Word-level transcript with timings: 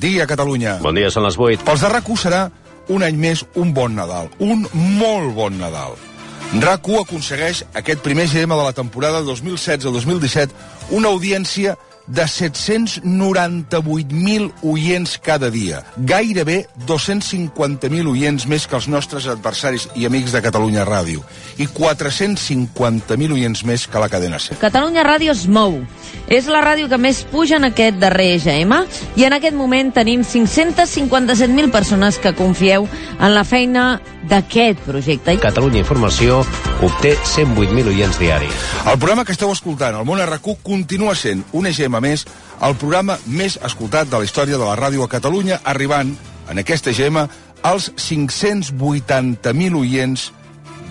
dia, 0.00 0.26
Catalunya. 0.26 0.78
Bon 0.82 0.96
dia, 0.96 1.10
són 1.10 1.26
les 1.26 1.36
8. 1.38 1.64
Pels 1.66 1.84
de 1.84 1.90
rac 1.92 2.08
serà 2.20 2.48
un 2.88 3.04
any 3.04 3.18
més 3.20 3.44
un 3.58 3.74
bon 3.76 3.94
Nadal, 3.94 4.30
un 4.40 4.66
molt 4.72 5.34
bon 5.36 5.58
Nadal. 5.60 5.96
rac 6.64 6.86
aconsegueix 6.88 7.64
aquest 7.76 8.00
primer 8.00 8.26
GM 8.26 8.56
de 8.56 8.64
la 8.64 8.72
temporada 8.72 9.20
2016-2017 9.26 10.96
una 10.96 11.08
audiència 11.08 11.76
de 12.08 12.22
798.000 12.22 14.52
oients 14.62 15.18
cada 15.22 15.50
dia. 15.50 15.84
Gairebé 15.96 16.66
250.000 16.86 18.08
oients 18.08 18.46
més 18.48 18.66
que 18.66 18.76
els 18.78 18.88
nostres 18.88 19.26
adversaris 19.28 19.88
i 19.94 20.06
amics 20.08 20.32
de 20.32 20.42
Catalunya 20.42 20.84
Ràdio. 20.88 21.22
I 21.58 21.66
450.000 21.68 23.32
oients 23.36 23.64
més 23.68 23.86
que 23.86 23.98
la 24.00 24.08
cadena 24.08 24.38
C. 24.40 24.56
Catalunya 24.60 25.04
Ràdio 25.06 25.32
es 25.36 25.46
mou. 25.48 25.82
És 26.28 26.46
la 26.48 26.60
ràdio 26.64 26.88
que 26.88 26.98
més 27.00 27.24
puja 27.28 27.56
en 27.60 27.64
aquest 27.68 27.96
darrer 28.00 28.38
EGM 28.38 28.72
i 29.16 29.24
en 29.28 29.32
aquest 29.36 29.56
moment 29.56 29.92
tenim 29.92 30.22
557.000 30.24 31.70
persones 31.72 32.18
que 32.18 32.34
confieu 32.36 32.88
en 33.18 33.34
la 33.34 33.44
feina 33.44 34.00
d'aquest 34.28 34.80
projecte. 34.86 35.36
Catalunya 35.40 35.82
Informació 35.84 36.40
obté 36.84 37.16
108.000 37.16 37.92
oients 37.92 38.18
diaris. 38.20 38.52
El 38.84 38.98
programa 38.98 39.24
que 39.24 39.32
esteu 39.32 39.50
escoltant, 39.52 39.96
el 39.96 40.04
Món 40.08 40.20
RQ, 40.24 40.58
continua 40.64 41.14
sent 41.18 41.44
un 41.52 41.66
EGM 41.68 41.97
més 42.00 42.24
el 42.64 42.74
programa 42.78 43.18
més 43.26 43.58
escoltat 43.64 44.08
de 44.10 44.18
la 44.18 44.26
història 44.26 44.58
de 44.58 44.64
la 44.64 44.76
ràdio 44.78 45.04
a 45.04 45.12
Catalunya, 45.12 45.60
arribant, 45.64 46.14
en 46.48 46.58
aquest 46.58 46.90
EGM, 46.90 47.26
als 47.62 47.92
580.000 47.96 49.78
oients 49.78 50.32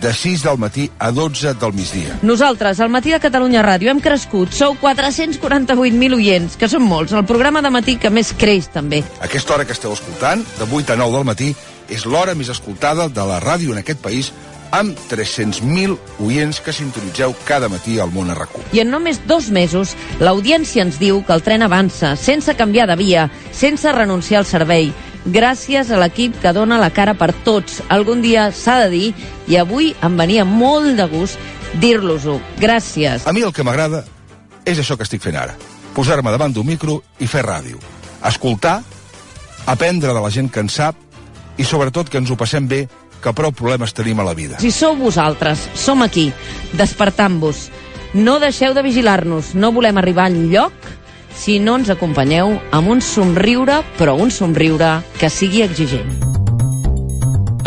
de 0.01 0.13
6 0.13 0.43
del 0.43 0.57
matí 0.57 0.91
a 0.99 1.11
12 1.11 1.55
del 1.55 1.73
migdia. 1.73 2.19
Nosaltres, 2.21 2.79
al 2.79 2.89
matí 2.93 3.11
de 3.11 3.19
Catalunya 3.19 3.63
Ràdio, 3.65 3.89
hem 3.89 4.01
crescut. 4.01 4.53
Sou 4.53 4.75
448.000 4.81 6.17
oients, 6.19 6.57
que 6.57 6.69
són 6.69 6.85
molts. 6.85 7.15
El 7.17 7.25
programa 7.25 7.63
de 7.65 7.71
matí 7.73 7.97
que 7.97 8.11
més 8.13 8.33
creix, 8.37 8.69
també. 8.73 9.03
Aquesta 9.25 9.55
hora 9.55 9.65
que 9.65 9.73
esteu 9.73 9.93
escoltant, 9.93 10.45
de 10.59 10.69
8 10.69 10.93
a 10.93 10.99
9 11.01 11.17
del 11.17 11.25
matí, 11.25 11.55
és 11.89 12.05
l'hora 12.05 12.35
més 12.35 12.51
escoltada 12.51 13.07
de 13.09 13.25
la 13.25 13.39
ràdio 13.41 13.73
en 13.73 13.81
aquest 13.81 14.01
país 14.03 14.31
amb 14.71 14.97
300.000 15.09 15.97
oients 16.23 16.59
que 16.61 16.73
sintonitzeu 16.73 17.35
cada 17.47 17.69
matí 17.69 17.99
al 17.99 18.11
món 18.11 18.31
RAC1. 18.33 18.73
I 18.75 18.83
en 18.83 18.91
només 18.91 19.19
dos 19.27 19.49
mesos, 19.53 19.95
l'audiència 20.19 20.83
ens 20.85 20.99
diu 21.01 21.21
que 21.25 21.35
el 21.35 21.43
tren 21.45 21.63
avança, 21.65 22.15
sense 22.15 22.55
canviar 22.57 22.87
de 22.91 22.97
via, 22.99 23.27
sense 23.51 23.91
renunciar 23.95 24.41
al 24.43 24.49
servei, 24.49 24.91
gràcies 25.27 25.91
a 25.91 25.99
l'equip 25.99 26.35
que 26.41 26.53
dona 26.55 26.79
la 26.81 26.91
cara 26.95 27.15
per 27.17 27.33
tots. 27.45 27.81
Algun 27.89 28.21
dia 28.23 28.49
s'ha 28.51 28.79
de 28.85 28.91
dir, 28.91 29.07
i 29.47 29.57
avui 29.59 29.93
em 30.03 30.17
venia 30.19 30.45
molt 30.45 30.95
de 30.97 31.07
gust 31.11 31.39
dir-los-ho. 31.81 32.39
Gràcies. 32.59 33.27
A 33.27 33.33
mi 33.33 33.43
el 33.43 33.53
que 33.53 33.65
m'agrada 33.67 34.05
és 34.65 34.79
això 34.79 34.97
que 34.97 35.07
estic 35.07 35.23
fent 35.23 35.37
ara. 35.39 35.55
Posar-me 35.95 36.31
davant 36.31 36.53
d'un 36.53 36.67
micro 36.67 37.01
i 37.19 37.27
fer 37.27 37.43
ràdio. 37.45 37.79
Escoltar, 38.27 38.81
aprendre 39.65 40.13
de 40.13 40.21
la 40.21 40.31
gent 40.31 40.49
que 40.51 40.61
en 40.63 40.69
sap 40.69 40.95
i 41.57 41.65
sobretot 41.65 42.09
que 42.09 42.19
ens 42.21 42.31
ho 42.31 42.37
passem 42.37 42.67
bé 42.67 42.85
que 43.23 43.33
prou 43.33 43.53
problemes 43.55 43.93
tenim 43.95 44.19
a 44.19 44.27
la 44.27 44.35
vida. 44.37 44.59
Si 44.61 44.71
sou 44.71 44.95
vosaltres, 44.99 45.67
som 45.75 46.03
aquí, 46.05 46.31
despertant-vos. 46.77 47.67
No 48.13 48.39
deixeu 48.39 48.73
de 48.73 48.83
vigilar-nos, 48.85 49.53
no 49.53 49.73
volem 49.75 49.97
arribar 49.99 50.29
al 50.29 50.47
lloc 50.51 50.73
si 51.37 51.59
no 51.61 51.77
ens 51.77 51.91
acompanyeu 51.93 52.55
amb 52.73 52.89
un 52.89 53.01
somriure, 53.03 53.81
però 53.99 54.17
un 54.17 54.33
somriure 54.33 54.97
que 55.19 55.29
sigui 55.29 55.61
exigent. 55.65 56.17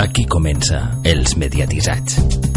Aquí 0.01 0.25
comença 0.27 0.89
Els 1.05 1.37
Mediatitzats. 1.37 2.50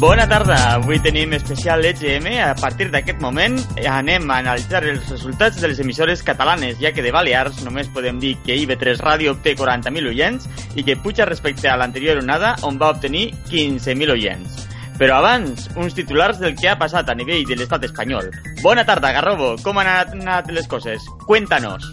Bona 0.00 0.24
tarda, 0.24 0.54
avui 0.78 0.96
tenim 1.04 1.34
especial 1.36 1.84
EGM. 1.84 2.30
A 2.40 2.54
partir 2.56 2.86
d'aquest 2.88 3.18
moment 3.20 3.58
anem 3.84 4.30
a 4.30 4.38
analitzar 4.40 4.80
els 4.88 5.10
resultats 5.12 5.60
de 5.60 5.68
les 5.68 5.82
emissores 5.84 6.22
catalanes, 6.24 6.78
ja 6.80 6.94
que 6.96 7.04
de 7.04 7.12
Balears 7.12 7.60
només 7.66 7.92
podem 7.92 8.16
dir 8.16 8.32
que 8.40 8.56
IB3 8.62 9.04
Ràdio 9.04 9.36
obté 9.36 9.52
40.000 9.60 10.08
oients 10.08 10.48
i 10.72 10.86
que 10.88 10.96
puja 10.96 11.28
respecte 11.28 11.68
a 11.68 11.76
l'anterior 11.76 12.24
onada, 12.24 12.54
on 12.64 12.80
va 12.80 12.94
obtenir 12.96 13.26
15.000 13.52 14.16
oients. 14.16 14.62
Però 14.96 15.20
abans, 15.20 15.68
uns 15.76 15.92
titulars 15.92 16.40
del 16.40 16.56
que 16.56 16.72
ha 16.72 16.78
passat 16.80 17.12
a 17.12 17.20
nivell 17.20 17.44
de 17.44 17.60
l'estat 17.60 17.84
espanyol. 17.92 18.32
Bona 18.64 18.88
tarda, 18.88 19.12
Garrobo. 19.12 19.58
Com 19.60 19.84
han 19.84 19.98
anat 20.16 20.48
les 20.48 20.68
coses? 20.68 21.04
Cuéntanos. 21.28 21.92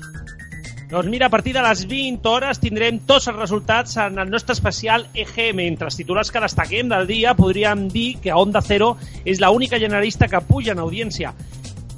Doncs 0.89 1.09
mira, 1.09 1.25
a 1.25 1.29
partir 1.29 1.53
de 1.53 1.61
les 1.61 1.81
20 1.83 2.29
hores 2.31 2.61
tindrem 2.63 3.01
tots 3.03 3.25
els 3.27 3.35
resultats 3.35 3.97
en 3.99 4.21
el 4.21 4.29
nostre 4.31 4.55
especial 4.55 5.09
EGM. 5.13 5.59
Entre 5.65 5.89
els 5.89 5.97
titulars 5.99 6.31
que 6.31 6.39
destaquem 6.39 6.87
del 6.87 7.09
dia 7.09 7.33
podríem 7.35 7.89
dir 7.91 8.21
que 8.23 8.31
Onda 8.31 8.61
Cero 8.63 8.93
és 9.25 9.41
la 9.43 9.49
única 9.51 9.81
generalista 9.83 10.29
que 10.31 10.39
puja 10.47 10.71
en 10.71 10.79
audiència. 10.79 11.33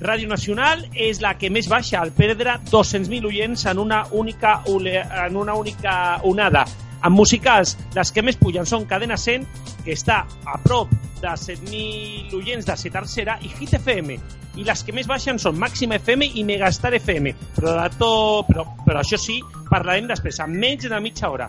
Ràdio 0.02 0.32
Nacional 0.32 0.88
és 0.96 1.22
la 1.22 1.36
que 1.38 1.52
més 1.54 1.70
baixa 1.70 2.00
al 2.02 2.16
perdre 2.18 2.58
200.000 2.72 3.30
oients 3.30 3.68
en 3.70 3.78
una 3.78 4.06
única, 4.10 4.64
en 4.66 5.38
una 5.38 5.54
única 5.54 5.94
onada. 6.24 6.66
En 7.06 7.14
musicals, 7.14 7.78
les 7.94 8.12
que 8.12 8.26
més 8.26 8.42
pugen 8.42 8.66
són 8.66 8.90
Cadena 8.90 9.20
100, 9.22 9.46
que 9.86 9.94
està 9.94 10.24
a 10.26 10.58
prop 10.66 10.90
de 11.22 11.30
7.000 11.30 12.34
oients 12.42 12.66
de 12.66 12.76
ser 12.80 12.92
tercera, 12.96 13.38
i 13.44 13.54
Hit 13.54 13.78
FM. 13.78 14.18
I 14.60 14.66
les 14.68 14.82
que 14.84 14.92
més 14.92 15.08
baixen 15.08 15.38
són 15.40 15.56
Màxima 15.56 15.96
FM 16.02 16.34
i 16.36 16.44
Megastar 16.44 16.92
FM. 16.98 17.32
Però, 17.56 17.78
de 17.78 17.88
tot, 17.96 18.50
però, 18.50 18.66
però 18.84 19.00
això 19.00 19.20
sí, 19.20 19.40
parlarem 19.70 20.10
després, 20.10 20.42
en 20.44 20.58
menys 20.60 20.90
de 20.92 21.00
mitja 21.00 21.32
hora. 21.32 21.48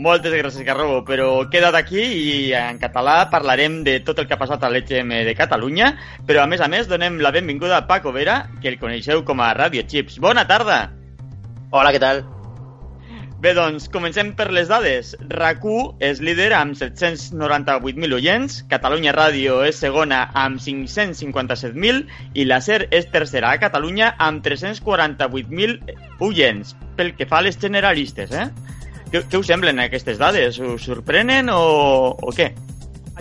Moltes 0.00 0.32
gràcies, 0.32 0.64
Garrobo, 0.66 1.02
però 1.06 1.28
queda't 1.52 1.76
aquí 1.78 2.02
i 2.02 2.52
en 2.58 2.80
català 2.82 3.28
parlarem 3.30 3.82
de 3.86 4.00
tot 4.02 4.18
el 4.18 4.26
que 4.26 4.34
ha 4.34 4.40
passat 4.40 4.64
a 4.64 4.72
l'EGM 4.72 5.20
de 5.28 5.36
Catalunya, 5.38 5.92
però 6.26 6.42
a 6.42 6.50
més 6.50 6.64
a 6.64 6.70
més 6.72 6.90
donem 6.90 7.20
la 7.22 7.30
benvinguda 7.34 7.78
a 7.78 7.86
Paco 7.86 8.10
Vera, 8.16 8.40
que 8.60 8.72
el 8.72 8.80
coneixeu 8.80 9.22
com 9.22 9.44
a 9.44 9.52
Radio 9.54 9.86
Chips. 9.86 10.18
Bona 10.18 10.48
tarda! 10.50 10.86
Hola, 11.70 11.92
què 11.94 12.02
tal? 12.02 12.24
Bé, 13.44 13.50
doncs, 13.52 13.90
comencem 13.92 14.30
per 14.32 14.46
les 14.56 14.70
dades. 14.70 15.10
RAC1 15.28 15.98
és 16.06 16.22
líder 16.24 16.46
amb 16.56 16.78
798.000 16.78 18.16
oients, 18.16 18.54
Catalunya 18.70 19.12
Ràdio 19.12 19.58
és 19.68 19.76
segona 19.84 20.22
amb 20.32 20.62
557.000 20.64 22.40
i 22.40 22.46
la 22.48 22.62
SER 22.64 22.86
és 22.88 23.10
tercera 23.12 23.50
a 23.52 23.60
Catalunya 23.60 24.14
amb 24.16 24.40
348.000 24.48 25.92
oients, 26.24 26.72
pel 26.96 27.12
que 27.18 27.28
fa 27.28 27.42
a 27.42 27.44
les 27.44 27.60
generalistes, 27.60 28.32
eh? 28.32 28.48
Què, 29.12 29.26
què 29.28 29.36
us 29.36 29.52
semblen 29.52 29.84
aquestes 29.84 30.16
dades? 30.24 30.56
Us 30.64 30.88
sorprenen 30.88 31.52
o, 31.52 31.60
o 32.16 32.32
què? 32.32 32.48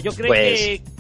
Jo 0.08 0.16
crec 0.16 0.32
pues... 0.32 0.64
que 0.64 0.94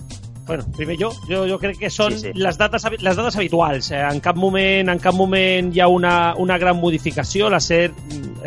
Bueno, 0.46 0.66
primer 0.76 0.98
jo, 1.00 1.14
jo, 1.30 1.46
jo 1.48 1.58
crec 1.60 1.78
que 1.80 1.90
són 1.90 2.18
sí, 2.18 2.28
sí. 2.28 2.32
Les, 2.36 2.58
dates, 2.60 2.84
les 3.00 3.16
dades 3.16 3.36
habituals. 3.40 3.88
Eh? 3.96 4.02
En 4.04 4.20
cap 4.20 4.36
moment 4.36 4.92
en 4.92 5.00
cap 5.00 5.16
moment 5.16 5.70
hi 5.72 5.80
ha 5.80 5.88
una, 5.88 6.34
una 6.36 6.58
gran 6.60 6.82
modificació. 6.82 7.48
La 7.48 7.62
SER 7.64 7.94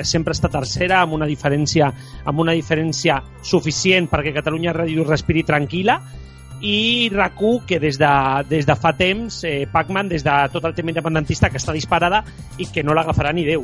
sempre 0.04 0.34
està 0.36 0.50
tercera 0.52 1.00
amb 1.00 1.14
una 1.16 1.26
diferència 1.26 1.88
amb 2.24 2.40
una 2.42 2.52
diferència 2.52 3.20
suficient 3.42 4.10
perquè 4.10 4.34
Catalunya 4.34 4.74
Ràdio 4.76 5.06
respiri 5.06 5.44
tranquil·la 5.46 6.00
i 6.60 7.10
rac 7.12 7.42
que 7.66 7.78
des 7.78 7.98
de, 7.98 8.44
des 8.48 8.66
de 8.66 8.76
fa 8.76 8.92
temps, 8.96 9.44
eh, 9.44 9.66
Pacman, 9.70 10.08
des 10.08 10.24
de 10.24 10.48
tot 10.52 10.64
el 10.64 10.74
tema 10.74 10.90
independentista, 10.90 11.50
que 11.50 11.58
està 11.58 11.72
disparada 11.72 12.24
i 12.58 12.66
que 12.72 12.82
no 12.82 12.94
l'agafarà 12.94 13.32
ni 13.32 13.44
Déu. 13.44 13.62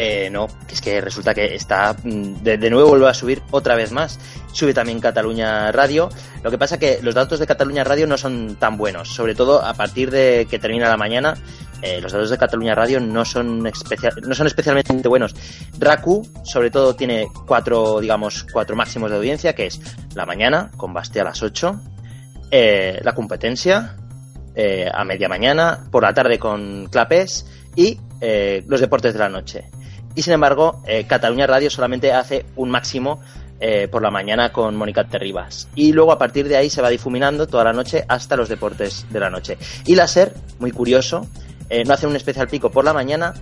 Eh, 0.00 0.30
no, 0.30 0.46
que 0.68 0.74
es 0.74 0.80
que 0.80 1.00
resulta 1.00 1.34
que 1.34 1.56
está 1.56 1.92
mm, 1.92 2.34
de, 2.44 2.70
nuevo 2.70 2.90
vuelve 2.90 3.08
a 3.08 3.14
subir 3.14 3.42
otra 3.50 3.74
vez 3.74 3.90
más. 3.90 4.20
Sube 4.52 4.72
también 4.72 5.00
Cataluña 5.00 5.72
Radio. 5.72 6.08
Lo 6.44 6.52
que 6.52 6.56
pasa 6.56 6.78
que 6.78 7.00
los 7.02 7.16
datos 7.16 7.40
de 7.40 7.48
Cataluña 7.48 7.82
Radio 7.82 8.06
no 8.06 8.16
son 8.16 8.54
tan 8.54 8.76
buenos, 8.76 9.08
sobre 9.08 9.34
todo 9.34 9.60
a 9.60 9.74
partir 9.74 10.12
de 10.12 10.46
que 10.48 10.60
termina 10.60 10.88
la 10.88 10.96
mañana. 10.96 11.34
Eh, 11.82 12.00
los 12.00 12.12
datos 12.12 12.30
de 12.30 12.38
Cataluña 12.38 12.76
Radio 12.76 13.00
no 13.00 13.24
son, 13.24 13.60
no 13.60 14.34
son 14.34 14.46
especialmente 14.46 15.08
buenos. 15.08 15.34
Raku, 15.80 16.24
sobre 16.44 16.70
todo, 16.70 16.94
tiene 16.94 17.26
cuatro, 17.44 17.98
digamos, 17.98 18.46
cuatro 18.52 18.76
máximos 18.76 19.10
de 19.10 19.16
audiencia, 19.16 19.52
que 19.56 19.66
es 19.66 19.80
la 20.14 20.24
mañana, 20.24 20.70
con 20.76 20.94
Bastia 20.94 21.22
a 21.22 21.24
las 21.24 21.42
8, 21.42 21.80
eh, 22.52 23.00
la 23.02 23.16
competencia, 23.16 23.96
eh, 24.54 24.88
a 24.92 25.02
media 25.04 25.28
mañana, 25.28 25.88
por 25.90 26.04
la 26.04 26.14
tarde 26.14 26.38
con 26.38 26.86
Clapés 26.86 27.46
y 27.74 27.98
los 28.66 28.80
deportes 28.80 29.12
de 29.12 29.18
la 29.20 29.28
noche 29.28 29.70
y 30.14 30.22
sin 30.22 30.32
embargo 30.32 30.82
eh, 30.86 31.04
Cataluña 31.06 31.46
Radio 31.46 31.70
solamente 31.70 32.12
hace 32.12 32.44
un 32.56 32.70
máximo 32.70 33.20
eh, 33.60 33.88
por 33.88 34.02
la 34.02 34.10
mañana 34.10 34.52
con 34.52 34.76
Mónica 34.76 35.04
Terribas. 35.04 35.68
Y 35.74 35.92
luego 35.92 36.12
a 36.12 36.18
partir 36.18 36.48
de 36.48 36.56
ahí 36.56 36.70
se 36.70 36.82
va 36.82 36.90
difuminando 36.90 37.46
toda 37.46 37.64
la 37.64 37.72
noche 37.72 38.04
hasta 38.08 38.36
los 38.36 38.48
deportes 38.48 39.06
de 39.10 39.20
la 39.20 39.30
noche. 39.30 39.58
Y 39.84 39.94
la 39.94 40.06
SER, 40.06 40.32
muy 40.58 40.70
curioso, 40.70 41.26
eh, 41.68 41.84
no 41.84 41.94
hace 41.94 42.06
un 42.06 42.16
especial 42.16 42.48
pico 42.48 42.70
por 42.70 42.84
la 42.84 42.92
mañana, 42.92 43.34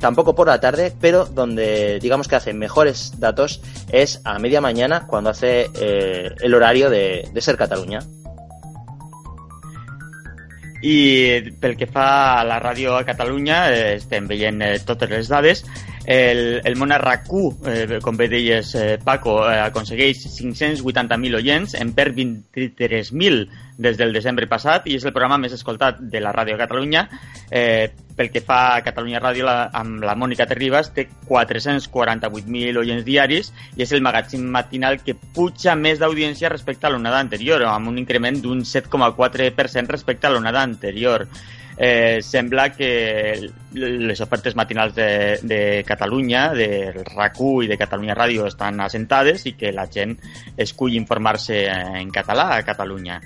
tampoco 0.00 0.34
por 0.34 0.46
la 0.48 0.60
tarde, 0.60 0.94
pero 0.98 1.26
donde 1.26 1.98
digamos 2.00 2.26
que 2.26 2.34
hace 2.34 2.54
mejores 2.54 3.20
datos 3.20 3.60
es 3.92 4.20
a 4.24 4.38
media 4.38 4.62
mañana 4.62 5.06
cuando 5.06 5.28
hace 5.28 5.68
el 5.74 6.54
horario 6.54 6.88
de, 6.88 7.28
de 7.32 7.40
Ser 7.42 7.58
Cataluña. 7.58 8.00
I 10.82 11.54
pel 11.58 11.74
que 11.78 11.88
fa 11.90 12.08
a 12.38 12.44
la 12.46 12.60
ràdio 12.62 12.94
a 12.94 13.04
Catalunya, 13.06 13.64
eh, 13.74 13.94
estem 13.96 14.28
veient 14.30 14.62
eh, 14.62 14.76
totes 14.86 15.10
les 15.10 15.30
dades. 15.30 15.64
El, 16.08 16.62
el 16.64 16.76
món 16.80 16.88
RAC1, 16.88 17.68
eh, 17.68 17.98
com 18.00 18.16
bé 18.16 18.30
deies, 18.32 18.70
eh, 18.80 18.96
Paco, 19.04 19.42
eh, 19.44 19.58
aconsegueix 19.60 20.22
580.000 20.38 21.36
oients, 21.36 21.74
en 21.76 21.90
perd 21.92 22.16
23.000 22.16 23.42
des 23.76 23.98
del 24.00 24.16
desembre 24.16 24.48
passat 24.48 24.88
i 24.88 24.96
és 24.96 25.04
el 25.04 25.12
programa 25.12 25.36
més 25.42 25.52
escoltat 25.52 26.00
de 26.00 26.22
la 26.24 26.32
ràdio 26.32 26.56
Catalunya. 26.56 27.02
Eh, 27.50 27.92
pel 28.16 28.32
que 28.32 28.40
fa 28.40 28.78
a 28.78 28.80
Catalunya 28.86 29.20
Ràdio, 29.20 29.44
la, 29.44 29.68
amb 29.68 30.00
la 30.02 30.16
Mònica 30.16 30.48
Terribas, 30.48 30.88
té 30.96 31.04
448.000 31.28 32.80
oients 32.80 33.04
diaris 33.04 33.52
i 33.76 33.84
és 33.84 33.92
el 33.92 34.00
magazín 34.00 34.48
matinal 34.48 35.02
que 35.04 35.12
puja 35.12 35.76
més 35.76 36.00
d'audiència 36.00 36.48
respecte 36.48 36.88
a 36.88 36.94
l'onada 36.94 37.20
anterior, 37.20 37.68
amb 37.68 37.92
un 37.92 38.00
increment 38.00 38.40
d'un 38.40 38.64
7,4% 38.64 39.92
respecte 39.92 40.26
a 40.26 40.32
l'onada 40.32 40.64
anterior 40.64 41.28
eh, 41.78 42.18
sembla 42.22 42.68
que 42.74 43.50
les 43.72 44.20
ofertes 44.20 44.56
matinals 44.58 44.94
de, 44.96 45.38
de 45.42 45.60
Catalunya, 45.86 46.48
del 46.58 47.04
RAC1 47.06 47.64
i 47.64 47.70
de 47.70 47.78
Catalunya 47.78 48.16
Ràdio 48.18 48.48
estan 48.50 48.80
assentades 48.82 49.46
i 49.46 49.54
que 49.54 49.70
la 49.72 49.86
gent 49.86 50.16
escull 50.56 50.98
informar-se 50.98 51.62
en 51.70 52.10
català 52.10 52.50
a 52.56 52.64
Catalunya. 52.66 53.20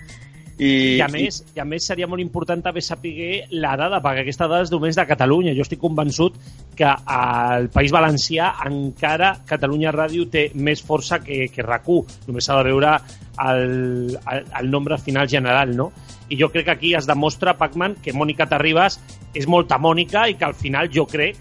I, 0.63 0.71
I, 0.99 1.01
a 1.03 1.09
més, 1.11 1.41
i... 1.43 1.57
I 1.57 1.63
a 1.65 1.67
més 1.67 1.87
seria 1.89 2.07
molt 2.07 2.23
important 2.23 2.63
també 2.63 2.83
saber 2.85 3.49
la 3.51 3.75
dada, 3.81 3.99
perquè 4.05 4.23
aquesta 4.23 4.47
dada 4.47 4.67
és 4.67 4.73
només 4.73 4.99
de 4.99 5.07
Catalunya. 5.09 5.57
Jo 5.59 5.67
estic 5.67 5.83
convençut 5.83 6.39
que 6.79 6.87
al 6.87 7.69
País 7.75 7.95
Valencià 7.95 8.53
encara 8.69 9.35
Catalunya 9.49 9.95
Ràdio 9.95 10.29
té 10.31 10.49
més 10.55 10.85
força 10.85 11.19
que, 11.25 11.47
que 11.53 11.67
RAC1. 11.67 12.23
Només 12.29 12.47
s'ha 12.47 12.61
de 12.61 12.69
veure 12.71 12.97
el, 13.43 14.17
el, 14.17 14.51
el 14.61 14.71
nombre 14.71 15.01
final 15.03 15.31
general, 15.31 15.75
no? 15.77 15.91
i 16.33 16.39
jo 16.41 16.49
crec 16.49 16.65
que 16.65 16.73
aquí 16.73 16.95
es 16.97 17.07
demostra, 17.07 17.59
Pacman, 17.61 17.99
que 18.01 18.15
Mònica 18.17 18.47
Terribas 18.49 18.97
és 19.37 19.45
molta 19.49 19.77
Mònica 19.77 20.25
i 20.31 20.39
que 20.41 20.47
al 20.49 20.55
final 20.57 20.89
jo 20.93 21.05
crec 21.05 21.37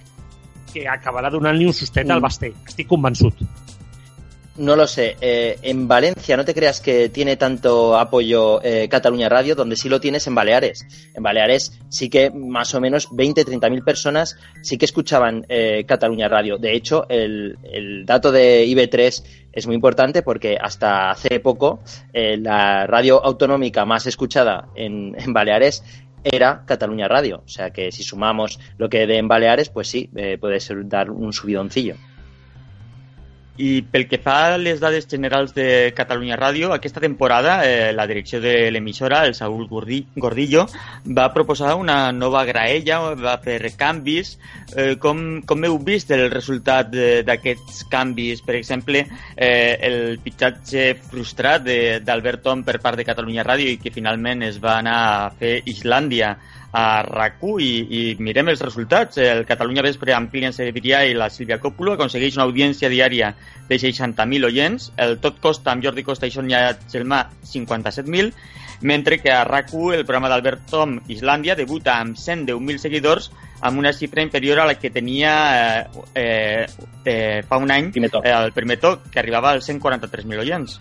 que 0.74 0.84
acabarà 0.88 1.32
donant-li 1.32 1.68
un 1.68 1.76
sustet 1.76 2.08
mm. 2.08 2.16
al 2.16 2.24
Basté. 2.24 2.52
Estic 2.68 2.90
convençut. 2.92 3.40
No 4.62 4.76
lo 4.76 4.86
sé. 4.86 5.18
Eh, 5.22 5.58
en 5.64 5.88
Valencia 5.88 6.38
no 6.38 6.46
te 6.46 6.54
creas 6.54 6.82
que 6.82 7.10
tiene 7.10 7.36
tanto 7.36 7.98
apoyo 7.98 8.62
eh, 8.64 8.88
Cataluña 8.88 9.28
Radio, 9.28 9.56
donde 9.56 9.76
sí 9.76 9.90
lo 9.90 10.00
tienes 10.00 10.28
en 10.28 10.36
Baleares. 10.36 10.86
En 11.16 11.24
Baleares 11.24 11.80
sí 11.90 12.12
que 12.12 12.30
más 12.30 12.76
o 12.76 12.80
menos 12.80 13.08
20, 13.12 13.44
30 13.44 13.70
mil 13.72 13.84
personas 13.84 14.38
sí 14.62 14.78
que 14.78 14.86
escuchaban 14.86 15.48
eh, 15.50 15.84
Cataluña 15.88 16.28
Radio. 16.28 16.60
De 16.60 16.76
hecho, 16.76 17.08
el, 17.10 17.58
dato 18.06 18.32
de 18.32 18.68
IB3 18.68 19.24
es 19.52 19.66
muy 19.66 19.74
importante 19.74 20.22
porque 20.22 20.60
hasta 20.62 21.10
hace 21.10 21.40
poco 21.40 21.80
eh, 22.14 22.38
la 22.38 22.86
radio 22.86 23.26
autonómica 23.26 23.84
más 23.86 24.06
escuchada 24.06 24.68
en, 24.76 25.16
en 25.18 25.34
Baleares 25.34 25.84
era 26.24 26.64
Cataluña 26.66 27.08
Radio. 27.08 27.42
O 27.46 27.50
sea 27.50 27.72
que 27.72 27.92
si 27.92 28.04
sumamos 28.04 28.60
lo 28.78 28.90
que 28.90 29.08
de 29.08 29.18
en 29.18 29.28
Baleares, 29.28 29.70
pues 29.70 29.88
sí, 29.88 30.10
eh, 30.16 30.38
puede 30.40 30.60
ser 30.60 30.88
dar 30.88 31.10
un 31.10 31.34
subidoncillo. 31.34 31.96
I 33.62 33.84
pel 33.86 34.08
que 34.10 34.18
fa 34.18 34.56
a 34.56 34.58
les 34.58 34.80
dades 34.82 35.06
generals 35.10 35.54
de 35.54 35.92
Catalunya 35.94 36.38
Ràdio, 36.40 36.72
aquesta 36.74 37.02
temporada 37.04 37.60
eh, 37.62 37.92
la 37.94 38.08
direcció 38.10 38.40
de 38.42 38.72
l'emissora, 38.74 39.20
el 39.28 39.36
Saúl 39.38 39.68
Gordillo, 39.70 40.66
va 41.06 41.28
proposar 41.34 41.76
una 41.78 42.12
nova 42.12 42.42
graella, 42.48 43.00
va 43.14 43.36
fer 43.44 43.60
canvis. 43.78 44.34
Eh, 44.74 44.96
com, 45.02 45.44
com 45.46 45.68
heu 45.68 45.78
vist 45.86 46.10
el 46.16 46.26
resultat 46.34 46.90
d'aquests 47.28 47.84
canvis? 47.92 48.42
Per 48.42 48.58
exemple, 48.58 49.06
eh, 49.36 49.78
el 49.92 50.18
pitxatge 50.24 50.88
frustrat 51.12 51.70
d'Albert 52.02 52.42
Tom 52.48 52.66
per 52.66 52.80
part 52.82 52.98
de 52.98 53.06
Catalunya 53.06 53.46
Ràdio 53.46 53.70
i 53.70 53.78
que 53.78 53.94
finalment 53.94 54.42
es 54.48 54.58
va 54.64 54.80
anar 54.80 54.98
a 55.12 55.30
fer 55.38 55.60
Islàndia 55.70 56.34
a 56.72 57.04
rac 57.04 57.42
i, 57.60 57.72
i 57.90 58.02
mirem 58.20 58.52
els 58.52 58.62
resultats. 58.64 59.18
El 59.20 59.46
Catalunya 59.46 59.84
Vespre 59.84 60.14
amb 60.16 60.32
Client 60.32 60.56
Sevilla 60.56 61.04
i 61.06 61.16
la 61.18 61.30
Sílvia 61.30 61.60
Còpulo 61.60 61.96
aconsegueix 61.98 62.38
una 62.38 62.48
audiència 62.48 62.90
diària 62.90 63.34
de 63.68 63.80
60.000 63.80 64.48
oients, 64.48 64.92
el 64.98 65.20
Tot 65.24 65.40
Costa 65.44 65.72
amb 65.72 65.84
Jordi 65.84 66.04
Costa 66.04 66.28
i 66.28 66.32
Sonia 66.32 66.72
Gelmà 66.92 67.26
57.000, 67.44 68.32
mentre 68.82 69.20
que 69.22 69.32
a 69.32 69.44
rac 69.44 69.74
el 69.74 70.06
programa 70.06 70.30
d'Albert 70.30 70.70
Tom 70.72 70.98
Islàndia 71.08 71.56
debuta 71.56 72.00
amb 72.00 72.18
110.000 72.18 72.82
seguidors 72.82 73.30
amb 73.62 73.78
una 73.78 73.94
xifra 73.94 74.24
inferior 74.24 74.60
a 74.60 74.66
la 74.66 74.76
que 74.80 74.90
tenia 74.90 75.34
eh, 75.54 75.86
eh, 76.16 76.66
eh, 77.06 77.44
fa 77.48 77.58
un 77.62 77.72
any 77.72 77.92
primer 77.92 78.10
eh, 78.24 78.34
el 78.34 78.52
primer 78.54 78.80
toc, 78.82 79.06
que 79.12 79.20
arribava 79.20 79.52
als 79.52 79.70
143.000 79.70 80.40
oients. 80.40 80.80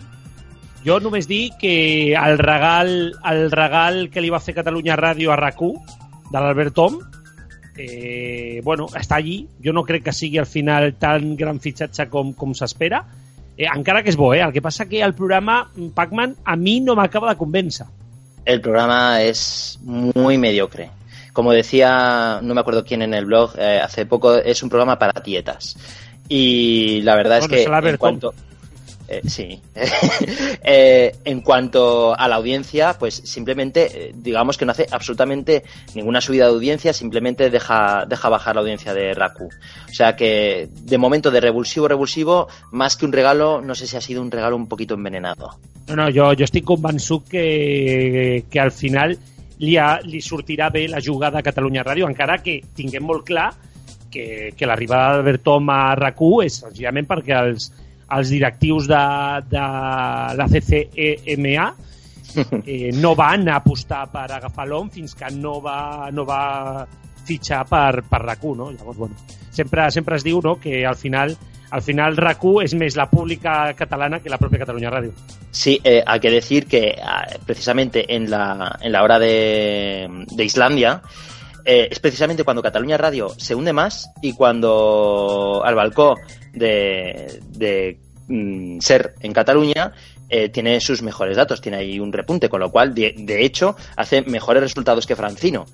Jo 0.81 0.97
només 0.97 1.27
dic 1.29 1.59
que 1.61 1.73
el 2.17 2.39
regal, 2.41 3.13
el 3.29 3.51
regal 3.53 4.07
que 4.09 4.21
li 4.21 4.31
va 4.33 4.41
fer 4.41 4.55
Catalunya 4.57 4.97
Ràdio 4.97 5.29
a 5.29 5.37
rac 5.37 5.59
de 5.61 6.39
l'Albert 6.39 6.73
Tom, 6.73 6.95
eh, 7.77 8.61
bueno, 8.63 8.87
està 8.97 9.19
allí. 9.19 9.47
Jo 9.63 9.73
no 9.73 9.83
crec 9.85 10.07
que 10.07 10.13
sigui 10.13 10.39
al 10.41 10.49
final 10.49 10.95
tan 10.97 11.35
gran 11.37 11.59
fitxatge 11.59 12.07
com, 12.09 12.33
com 12.33 12.55
s'espera, 12.57 13.03
eh, 13.57 13.67
encara 13.69 14.01
que 14.01 14.09
és 14.09 14.17
bo, 14.17 14.33
eh? 14.33 14.41
El 14.41 14.53
que 14.53 14.61
passa 14.61 14.87
que 14.89 15.03
el 15.05 15.13
programa 15.13 15.69
Pac-Man 15.93 16.37
a 16.43 16.55
mi 16.55 16.79
no 16.81 16.95
m'acaba 16.95 17.29
de 17.29 17.37
convèncer. 17.37 17.85
El 18.45 18.61
programa 18.61 19.21
es 19.21 19.77
muy 19.83 20.39
mediocre. 20.39 20.89
Como 21.31 21.53
decía, 21.53 22.39
no 22.41 22.55
me 22.55 22.61
acuerdo 22.61 22.83
quién 22.83 23.03
en 23.03 23.13
el 23.13 23.25
blog, 23.25 23.53
eh, 23.57 23.79
hace 23.79 24.05
poco, 24.05 24.35
es 24.35 24.63
un 24.63 24.69
programa 24.69 24.97
para 24.97 25.21
tietas. 25.21 25.77
Y 26.27 27.01
la 27.01 27.15
verdad 27.15 27.39
bueno, 27.39 27.55
es 27.55 27.67
que 27.67 27.89
en 27.89 27.97
cuanto... 27.97 28.33
Eh, 29.11 29.21
sí. 29.27 29.61
eh, 30.63 31.13
en 31.25 31.41
cuanto 31.41 32.17
a 32.17 32.29
la 32.29 32.35
audiencia, 32.35 32.95
pues 32.97 33.15
simplemente, 33.15 33.89
eh, 33.93 34.11
digamos 34.15 34.57
que 34.57 34.65
no 34.65 34.71
hace 34.71 34.87
absolutamente 34.89 35.63
ninguna 35.93 36.21
subida 36.21 36.45
de 36.45 36.53
audiencia, 36.53 36.93
simplemente 36.93 37.49
deja, 37.49 38.05
deja 38.05 38.29
bajar 38.29 38.55
la 38.55 38.61
audiencia 38.61 38.93
de 38.93 39.13
Raku. 39.13 39.49
O 39.89 39.93
sea 39.93 40.15
que, 40.15 40.69
de 40.71 40.97
momento, 40.97 41.29
de 41.29 41.41
revulsivo, 41.41 41.89
revulsivo, 41.89 42.47
más 42.71 42.95
que 42.95 43.05
un 43.05 43.11
regalo, 43.11 43.61
no 43.61 43.75
sé 43.75 43.85
si 43.85 43.97
ha 43.97 44.01
sido 44.01 44.21
un 44.21 44.31
regalo 44.31 44.55
un 44.55 44.67
poquito 44.67 44.93
envenenado. 44.93 45.57
No, 45.87 45.97
no, 45.97 46.05
jo, 46.07 46.31
jo 46.31 46.47
estic 46.47 46.63
convençut 46.63 47.27
que, 47.27 48.45
que 48.49 48.59
al 48.61 48.71
final 48.71 49.17
li, 49.59 49.75
ha, 49.75 49.97
li 50.07 50.21
sortirà 50.23 50.69
bé 50.71 50.85
la 50.87 51.03
jugada 51.03 51.41
a 51.41 51.43
Catalunya 51.43 51.83
Ràdio, 51.83 52.07
encara 52.07 52.39
que 52.39 52.61
tinguem 52.77 53.03
molt 53.03 53.27
que, 53.27 54.53
que 54.55 54.65
l'arribada 54.65 55.17
d'Albert 55.17 55.43
Tom 55.43 55.67
a 55.67 55.81
RAC1 55.99 56.45
és 56.45 56.61
senzillament 56.63 57.11
els 58.17 58.31
directius 58.33 58.87
de, 58.89 59.03
de 59.51 59.65
la 60.39 60.47
CCEMA 60.51 61.67
eh, 62.65 62.91
no 62.95 63.13
van 63.15 63.47
apostar 63.51 64.05
per 64.11 64.27
agafar 64.31 64.67
l'OM 64.67 64.89
fins 64.91 65.15
que 65.15 65.31
no 65.35 65.59
va, 65.63 66.09
no 66.11 66.25
va 66.27 66.41
fitxar 67.27 67.63
per, 67.69 68.03
per 68.07 68.21
RAC1, 68.23 68.57
no? 68.57 68.71
Llavors, 68.71 68.97
bueno, 68.97 69.15
sempre, 69.51 69.89
sempre 69.91 70.17
es 70.17 70.25
diu 70.27 70.41
no, 70.43 70.57
que 70.59 70.85
al 70.85 70.95
final 70.95 71.35
al 71.71 71.81
final 71.81 72.17
RAC1 72.17 72.65
es 72.65 72.73
més 72.75 72.97
la 72.99 73.07
pública 73.09 73.73
catalana 73.79 74.19
que 74.19 74.29
la 74.29 74.37
propia 74.37 74.59
Cataluña 74.59 74.89
Radio. 74.89 75.13
Sí, 75.51 75.79
eh, 75.83 76.03
hay 76.05 76.19
que 76.19 76.29
decir 76.29 76.67
que 76.67 76.97
ah, 77.01 77.25
precisamente 77.45 78.13
en 78.13 78.29
la, 78.29 78.77
en 78.81 78.91
la 78.91 79.03
hora 79.03 79.19
de, 79.19 80.25
de 80.35 80.43
Islandia 80.43 81.01
eh, 81.65 81.87
es 81.91 81.99
precisamente 81.99 82.43
cuando 82.43 82.61
Cataluña 82.61 82.97
Radio 82.97 83.29
se 83.37 83.55
hunde 83.55 83.73
más 83.73 84.11
y 84.21 84.33
cuando 84.33 85.61
al 85.63 85.75
balcón 85.75 86.17
de, 86.53 87.41
de 87.49 87.99
mm, 88.27 88.79
ser 88.79 89.15
en 89.21 89.33
Cataluña 89.33 89.93
eh, 90.29 90.49
tiene 90.49 90.79
sus 90.79 91.01
mejores 91.01 91.35
datos, 91.35 91.59
tiene 91.59 91.77
ahí 91.77 91.99
un 91.99 92.13
repunte, 92.13 92.47
con 92.47 92.61
lo 92.61 92.71
cual, 92.71 92.93
de, 92.93 93.13
de 93.17 93.43
hecho, 93.43 93.75
hace 93.97 94.21
mejores 94.21 94.63
resultados 94.63 95.05
que 95.05 95.15
Francino. 95.15 95.65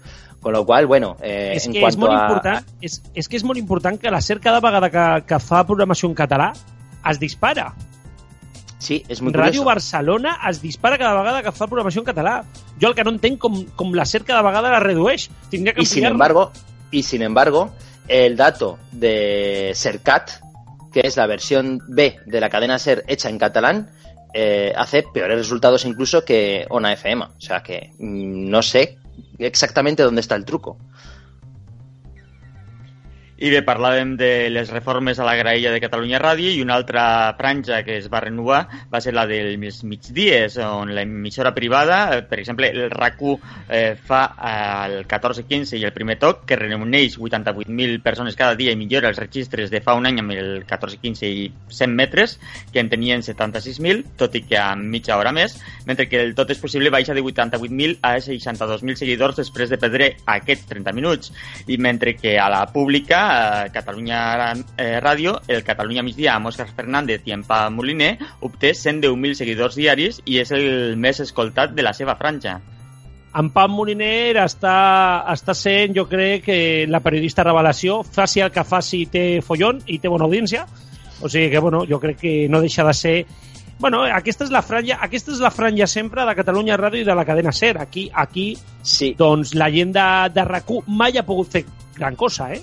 Con 0.41 0.53
lo 0.53 0.65
qual, 0.65 0.85
bueno, 0.87 1.17
eh, 1.21 1.53
és 1.57 1.65
en 1.65 1.73
que 1.73 1.81
és 1.81 1.97
molt 1.97 2.13
a... 2.13 2.17
important, 2.21 2.65
és, 2.81 2.99
és 3.17 3.27
que 3.27 3.39
és 3.39 3.43
molt 3.43 3.57
important 3.57 3.97
que 3.97 4.11
la 4.13 4.21
SER 4.21 4.37
cada 4.39 4.61
vegada 4.61 4.89
que, 4.93 5.05
que 5.29 5.39
fa 5.41 5.63
programació 5.65 6.09
en 6.09 6.15
català 6.17 6.51
es 7.09 7.19
dispara. 7.19 7.71
Sí, 8.87 9.01
és 9.11 9.19
molt 9.23 9.35
Ràdio. 9.35 9.65
Barcelona 9.67 10.37
es 10.47 10.61
dispara 10.63 10.99
cada 11.01 11.19
vegada 11.19 11.43
que 11.43 11.51
fa 11.51 11.67
programació 11.67 12.03
en 12.03 12.07
català. 12.07 12.37
Jo 12.79 12.91
el 12.91 12.95
que 12.95 13.03
no 13.03 13.11
entenc 13.15 13.39
com, 13.43 13.59
com 13.75 13.91
la 13.97 14.05
SER 14.07 14.23
cada 14.27 14.45
vegada 14.45 14.71
la 14.71 14.79
redueix. 14.83 15.27
Tindria 15.51 15.73
que 15.75 15.83
Y 15.83 15.85
sin 15.85 16.05
embargo, 16.05 16.51
y 16.91 17.03
sin 17.03 17.21
embargo, 17.21 17.71
el 18.07 18.37
dato 18.37 18.77
de 18.91 19.73
Sercat, 19.75 20.31
que 20.93 21.01
es 21.03 21.17
la 21.17 21.27
versión 21.27 21.81
B 21.89 22.19
de 22.25 22.39
la 22.39 22.49
cadena 22.49 22.79
Ser 22.79 23.03
hecha 23.07 23.29
en 23.29 23.37
catalán, 23.37 23.89
eh, 24.33 24.71
hace 24.75 25.03
peores 25.03 25.37
resultados 25.37 25.83
incluso 25.83 26.23
que 26.23 26.65
Ona 26.69 26.93
FM. 26.93 27.25
O 27.25 27.41
sea 27.41 27.61
que 27.61 27.91
mm, 27.99 28.49
no 28.49 28.61
sé 28.61 28.97
exactamente 29.37 30.03
dónde 30.03 30.21
está 30.21 30.35
el 30.35 30.45
truco. 30.45 30.77
I 33.37 33.51
bé, 33.53 33.59
parlàvem 33.61 34.15
de 34.17 34.49
les 34.49 34.71
reformes 34.73 35.19
a 35.21 35.25
la 35.27 35.35
graella 35.37 35.69
de 35.69 35.77
Catalunya 35.77 36.17
Ràdio 36.17 36.49
i 36.49 36.61
una 36.63 36.73
altra 36.73 37.03
franja 37.37 37.83
que 37.85 37.99
es 37.99 38.07
va 38.09 38.23
renovar 38.23 38.63
va 38.89 38.97
ser 38.97 39.11
la 39.13 39.27
dels 39.29 39.83
migdies, 39.85 40.55
on 40.57 40.89
l'emissora 40.97 41.51
privada, 41.53 41.99
eh, 42.15 42.23
per 42.25 42.39
exemple, 42.41 42.71
el 42.73 42.89
RAC1 42.89 43.35
eh, 43.69 43.93
fa 43.93 44.21
eh, 44.33 44.87
el 44.87 45.05
14-15 45.05 45.77
i 45.77 45.85
el 45.85 45.93
primer 45.93 46.15
toc, 46.17 46.47
que 46.49 46.57
reuneix 46.57 47.19
88.000 47.19 48.01
persones 48.01 48.39
cada 48.39 48.55
dia 48.57 48.73
i 48.73 48.79
millora 48.79 49.11
els 49.13 49.21
registres 49.21 49.69
de 49.69 49.83
fa 49.85 49.93
un 49.93 50.09
any 50.09 50.17
amb 50.23 50.33
el 50.33 50.65
14-15 50.65 51.29
i 51.29 51.45
100 51.69 51.93
metres, 51.93 52.39
que 52.73 52.81
en 52.81 52.89
tenien 52.89 53.21
76.000, 53.21 54.01
tot 54.17 54.33
i 54.33 54.41
que 54.49 54.57
amb 54.57 54.89
mitja 54.89 55.13
hora 55.13 55.35
més, 55.35 55.59
mentre 55.85 56.09
que 56.09 56.23
el 56.23 56.33
tot 56.33 56.55
és 56.55 56.63
possible 56.63 56.89
baixa 56.89 57.13
de 57.13 57.21
88.000 57.21 57.99
a 58.01 58.17
62.000 58.17 58.97
seguidors 58.97 59.37
després 59.43 59.69
de 59.69 59.77
perdre 59.77 60.09
aquests 60.25 60.73
30 60.73 60.97
minuts. 60.97 61.33
I 61.69 61.77
mentre 61.77 62.17
que 62.17 62.39
a 62.41 62.49
la 62.49 62.65
pública 62.73 63.26
a 63.27 63.67
Catalunya 63.73 64.21
eh, 64.77 64.99
Ràdio, 65.03 65.37
el 65.47 65.63
Catalunya 65.67 66.03
Migdia 66.05 66.33
amb 66.35 66.49
Òscar 66.49 66.69
Fernández 66.71 67.27
i 67.27 67.35
en 67.35 67.43
Pa 67.47 67.67
Moliner 67.73 68.15
obté 68.47 68.71
110.000 68.73 69.37
seguidors 69.37 69.77
diaris 69.77 70.21
i 70.25 70.39
és 70.41 70.51
el 70.55 70.97
més 70.97 71.21
escoltat 71.23 71.75
de 71.75 71.85
la 71.85 71.93
seva 71.97 72.15
franja. 72.19 72.59
En 73.37 73.51
Pam 73.53 73.73
Moliner 73.75 74.39
està, 74.41 74.77
està 75.29 75.53
sent, 75.53 75.93
jo 75.93 76.07
crec, 76.09 76.47
que 76.47 76.59
la 76.89 77.03
periodista 77.05 77.43
revelació, 77.45 77.99
faci 78.01 78.41
el 78.41 78.53
que 78.55 78.63
faci, 78.65 79.03
té 79.13 79.25
follon 79.45 79.83
i 79.85 79.99
té 80.01 80.09
bona 80.09 80.25
audiència. 80.25 80.63
O 81.21 81.29
sigui 81.29 81.51
que, 81.51 81.61
bueno, 81.61 81.83
jo 81.89 81.99
crec 82.01 82.17
que 82.23 82.33
no 82.49 82.63
deixa 82.63 82.85
de 82.87 82.95
ser... 82.97 83.17
Bueno, 83.77 84.01
aquesta 84.09 84.47
és 84.47 84.49
la 84.49 84.63
franja, 84.65 84.97
aquesta 85.05 85.35
és 85.35 85.41
la 85.43 85.51
franja 85.53 85.85
sempre 85.85 86.25
de 86.25 86.33
Catalunya 86.39 86.79
Ràdio 86.81 87.03
i 87.03 87.05
de 87.05 87.13
la 87.13 87.25
cadena 87.29 87.53
SER. 87.53 87.75
Aquí, 87.83 88.07
aquí 88.09 88.55
Sí, 88.81 89.11
doncs 89.19 89.51
la 89.53 89.67
gent 89.69 89.91
de, 89.93 90.07
de 90.33 90.47
RAC1 90.47 90.97
mai 90.97 91.19
ha 91.19 91.25
pogut 91.27 91.51
fer 91.51 91.65
gran 91.97 92.15
cosa, 92.15 92.47
eh? 92.55 92.61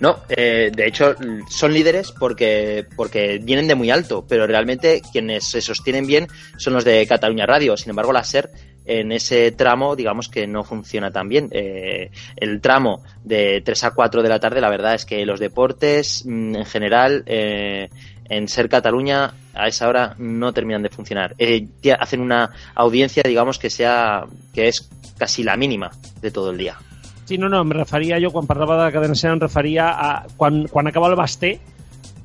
No, 0.00 0.20
eh, 0.28 0.70
de 0.74 0.86
hecho 0.86 1.14
son 1.48 1.72
líderes 1.72 2.12
porque, 2.12 2.86
porque 2.96 3.38
vienen 3.42 3.66
de 3.66 3.74
muy 3.74 3.90
alto, 3.90 4.26
pero 4.28 4.46
realmente 4.46 5.00
quienes 5.12 5.44
se 5.44 5.60
sostienen 5.60 6.06
bien 6.06 6.28
son 6.58 6.74
los 6.74 6.84
de 6.84 7.06
Cataluña 7.06 7.46
Radio. 7.46 7.76
Sin 7.76 7.90
embargo, 7.90 8.12
la 8.12 8.24
SER 8.24 8.50
en 8.86 9.10
ese 9.12 9.50
tramo, 9.52 9.96
digamos 9.96 10.28
que 10.28 10.46
no 10.46 10.64
funciona 10.64 11.10
tan 11.10 11.28
bien. 11.28 11.48
Eh, 11.50 12.10
el 12.36 12.60
tramo 12.60 13.02
de 13.24 13.60
3 13.64 13.84
a 13.84 13.90
4 13.90 14.22
de 14.22 14.28
la 14.28 14.38
tarde, 14.38 14.60
la 14.60 14.70
verdad 14.70 14.94
es 14.94 15.04
que 15.04 15.26
los 15.26 15.40
deportes 15.40 16.24
mm, 16.24 16.56
en 16.56 16.64
general 16.64 17.22
eh, 17.26 17.90
en 18.28 18.48
SER 18.48 18.68
Cataluña 18.68 19.34
a 19.54 19.68
esa 19.68 19.88
hora 19.88 20.14
no 20.18 20.52
terminan 20.52 20.82
de 20.82 20.90
funcionar. 20.90 21.34
Eh, 21.38 21.66
hacen 21.98 22.20
una 22.20 22.50
audiencia, 22.74 23.22
digamos, 23.24 23.58
que 23.58 23.70
sea 23.70 24.24
que 24.54 24.68
es 24.68 24.88
casi 25.18 25.42
la 25.42 25.56
mínima 25.56 25.90
de 26.20 26.30
todo 26.30 26.50
el 26.50 26.58
día. 26.58 26.78
Sí, 27.26 27.38
no, 27.38 27.48
no, 27.50 27.60
em 27.60 27.70
referia 27.74 28.20
jo, 28.22 28.30
quan 28.32 28.46
parlava 28.46 28.76
de 28.78 28.84
la 28.84 28.92
cadena 28.94 29.14
SER, 29.18 29.32
em 29.34 29.40
referia 29.42 29.88
a 29.90 30.10
quan, 30.38 30.64
quan 30.70 30.86
acaba 30.86 31.08
el 31.10 31.16
Basté, 31.18 31.56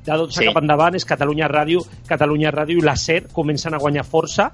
de 0.06 0.12
12 0.18 0.40
Sí. 0.40 0.46
cap 0.46 0.62
endavant 0.62 0.94
és 0.94 1.04
Catalunya 1.04 1.48
Ràdio, 1.50 1.82
Catalunya 2.06 2.50
Ràdio 2.54 2.78
i 2.78 2.82
la 2.86 2.96
SER 2.96 3.28
comencen 3.34 3.74
a 3.74 3.78
guanyar 3.78 4.04
força. 4.06 4.50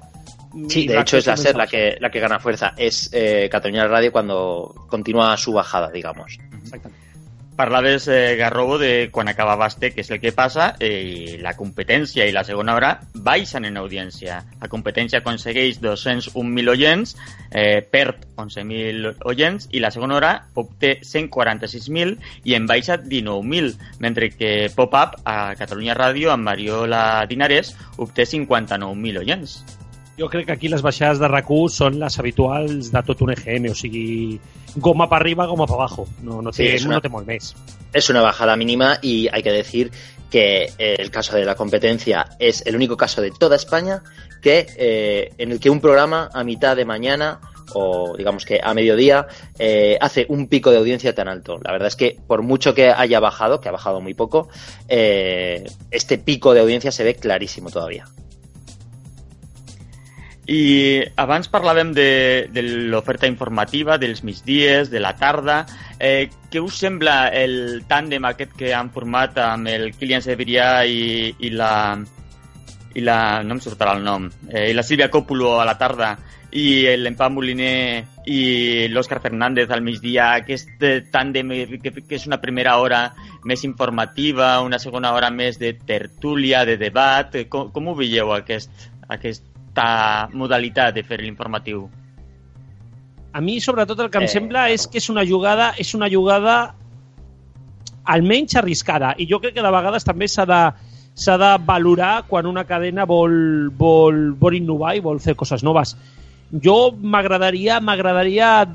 Sí, 0.67 0.87
de 0.87 0.95
RAC1 0.97 1.01
hecho 1.01 1.17
es 1.17 1.27
la 1.27 1.37
SER 1.37 1.55
la 1.55 1.67
que, 1.67 1.97
la 1.99 2.09
que 2.09 2.19
gana 2.19 2.39
fuerza. 2.39 2.73
Es 2.75 3.09
eh, 3.13 3.47
Cataluña 3.51 3.87
Radio 3.87 4.11
cuando 4.11 4.73
continúa 4.89 5.37
su 5.37 5.53
bajada, 5.53 5.91
digamos. 5.91 6.39
Exactament. 6.63 7.08
Parlaves, 7.59 8.07
eh, 8.07 8.37
Garrobo, 8.37 8.77
de 8.77 9.09
quan 9.11 9.27
acaba 9.27 9.57
Baste, 9.57 9.89
que 9.91 9.99
és 9.99 10.09
el 10.15 10.21
que 10.23 10.31
passa, 10.31 10.77
eh, 10.79 11.35
la 11.43 11.57
competència 11.59 12.23
i 12.23 12.31
la 12.31 12.45
segona 12.47 12.71
hora 12.71 12.91
baixen 13.11 13.65
en 13.67 13.75
audiència. 13.75 14.37
La 14.61 14.69
competència 14.71 15.19
aconsegueix 15.19 15.81
201.000 15.83 16.71
oients, 16.71 17.17
eh, 17.51 17.81
perd 17.83 18.23
11.000 18.37 19.11
oients, 19.27 19.67
i 19.75 19.81
la 19.83 19.91
segona 19.91 20.15
hora 20.15 20.31
obté 20.55 21.01
146.000 21.03 22.15
i 22.45 22.55
en 22.55 22.65
baixa 22.65 22.95
19.000, 22.95 23.75
mentre 23.99 24.31
que 24.31 24.71
Pop-Up 24.73 25.19
a 25.25 25.53
Catalunya 25.59 25.99
Ràdio 25.99 26.31
amb 26.31 26.47
Mariola 26.47 27.25
Dinarès 27.27 27.75
obté 27.97 28.23
59.000 28.23 29.19
oients. 29.25 29.78
Jo 30.19 30.27
crec 30.29 30.45
que 30.47 30.51
aquí 30.51 30.67
les 30.67 30.81
baixades 30.83 31.19
de 31.21 31.27
RAC1 31.31 31.69
són 31.71 31.95
les 32.01 32.19
habituals 32.19 32.89
de 32.91 33.01
tot 33.07 33.21
un 33.23 33.31
EGM, 33.31 33.69
o 33.71 33.75
sigui, 33.75 34.39
goma 34.75 35.07
per 35.07 35.21
arriba, 35.21 35.45
goma 35.47 35.65
per 35.65 35.75
abajo. 35.77 36.07
No, 36.21 36.41
no, 36.41 36.51
Sí, 36.51 36.63
té, 36.65 36.75
és 36.75 36.83
una- 36.85 36.95
no 36.95 37.01
té 37.01 37.09
molt 37.09 37.25
més. 37.27 37.53
Es 37.93 38.09
una 38.09 38.21
bajada 38.21 38.57
mínima 38.57 38.97
y 39.01 39.29
hay 39.31 39.41
que 39.41 39.51
decir 39.53 39.91
que 40.29 40.65
eh, 40.77 40.95
el 40.99 41.09
caso 41.09 41.35
de 41.37 41.45
la 41.45 41.55
competencia 41.55 42.25
es 42.37 42.61
el 42.67 42.75
único 42.75 42.97
caso 42.97 43.21
de 43.21 43.31
toda 43.31 43.55
España 43.55 44.03
que 44.43 44.67
eh, 44.77 45.31
en 45.37 45.51
el 45.53 45.59
que 45.59 45.69
un 45.71 45.79
programa 45.81 46.29
a 46.33 46.43
mitad 46.43 46.75
de 46.75 46.85
mañana 46.85 47.39
o 47.73 48.15
digamos 48.17 48.45
que 48.45 48.59
a 48.63 48.73
mediodía 48.73 49.25
eh, 49.57 49.97
hace 50.01 50.25
un 50.29 50.47
pico 50.47 50.69
de 50.69 50.77
audiencia 50.77 51.15
tan 51.15 51.27
alto. 51.29 51.57
La 51.63 51.71
verdad 51.71 51.87
es 51.87 51.95
que 51.95 52.17
por 52.27 52.43
mucho 52.43 52.73
que 52.75 52.89
haya 52.91 53.19
bajado, 53.19 53.59
que 53.61 53.69
ha 53.69 53.71
bajado 53.71 54.01
muy 54.01 54.13
poco, 54.13 54.49
eh, 54.87 55.63
este 55.91 56.17
pico 56.17 56.53
de 56.53 56.59
audiencia 56.59 56.91
se 56.91 57.03
ve 57.03 57.15
clarísimo 57.15 57.69
todavía. 57.71 58.05
I 60.49 61.03
abans 61.21 61.45
parlàvem 61.53 61.91
de, 61.93 62.49
de 62.49 62.63
l'oferta 62.89 63.29
informativa, 63.29 63.99
dels 64.01 64.23
migdies, 64.25 64.89
de 64.89 65.01
la 65.03 65.13
tarda. 65.19 65.59
Eh, 65.99 66.25
què 66.49 66.63
us 66.63 66.79
sembla 66.81 67.27
el 67.29 67.83
tàndem 67.89 68.25
aquest 68.25 68.55
que 68.57 68.73
han 68.73 68.89
format 68.89 69.37
amb 69.45 69.69
el 69.69 69.91
Kilian 69.93 70.25
Severià 70.25 70.71
i, 70.89 71.29
i 71.37 71.53
la... 71.53 71.71
i 72.97 73.05
la... 73.05 73.19
no 73.45 73.59
em 73.59 73.61
sortirà 73.61 73.93
el 73.93 74.03
nom. 74.03 74.25
Eh, 74.49 74.71
I 74.71 74.73
la 74.73 74.85
Sílvia 74.85 75.11
Còpolo 75.13 75.59
a 75.59 75.69
la 75.69 75.77
tarda 75.77 76.15
i 76.57 76.81
l'Empà 76.97 77.29
Moliner 77.29 78.01
i 78.25 78.41
l'Òscar 78.89 79.19
Fernández 79.21 79.69
al 79.69 79.83
migdia, 79.85 80.31
aquest 80.41 80.81
tàndem 81.13 81.53
que, 81.77 81.93
que 81.93 82.17
és 82.17 82.25
una 82.25 82.41
primera 82.41 82.79
hora 82.81 83.03
més 83.45 83.61
informativa, 83.67 84.55
una 84.65 84.81
segona 84.81 85.13
hora 85.13 85.29
més 85.29 85.61
de 85.61 85.75
tertúlia, 85.77 86.65
de 86.65 86.79
debat. 86.81 87.37
Com, 87.53 87.69
com 87.69 87.91
ho 87.91 87.99
veieu, 88.01 88.33
aquest, 88.33 88.89
aquesta 89.79 90.37
modalitat 90.37 90.93
de 90.95 91.03
fer 91.03 91.19
l'informatiu? 91.21 91.87
A 93.31 93.41
mi, 93.41 93.59
sobretot, 93.61 93.99
el 93.99 94.09
que 94.09 94.17
em 94.17 94.23
Eh, 94.25 94.27
sembla 94.27 94.69
és 94.69 94.87
que 94.87 94.97
és 94.97 95.09
una 95.09 95.25
jugada, 95.25 95.73
és 95.77 95.93
una 95.93 96.09
jugada 96.09 96.75
almenys 98.05 98.55
arriscada. 98.55 99.13
I 99.17 99.27
jo 99.29 99.39
crec 99.39 99.53
que 99.53 99.61
de 99.61 99.71
vegades 99.71 100.03
també 100.03 100.27
s'ha 100.27 100.45
de, 100.45 100.73
s'ha 101.13 101.37
de 101.37 101.57
valorar 101.65 102.23
quan 102.27 102.45
una 102.45 102.65
cadena 102.65 103.05
vol, 103.05 103.69
vol, 103.77 104.33
vol 104.33 104.55
innovar 104.55 104.95
i 104.95 104.99
vol 104.99 105.19
fer 105.19 105.35
coses 105.35 105.63
noves. 105.63 105.95
Jo 106.51 106.91
m'agradaria 106.91 107.79
m'agradaria 107.79 108.65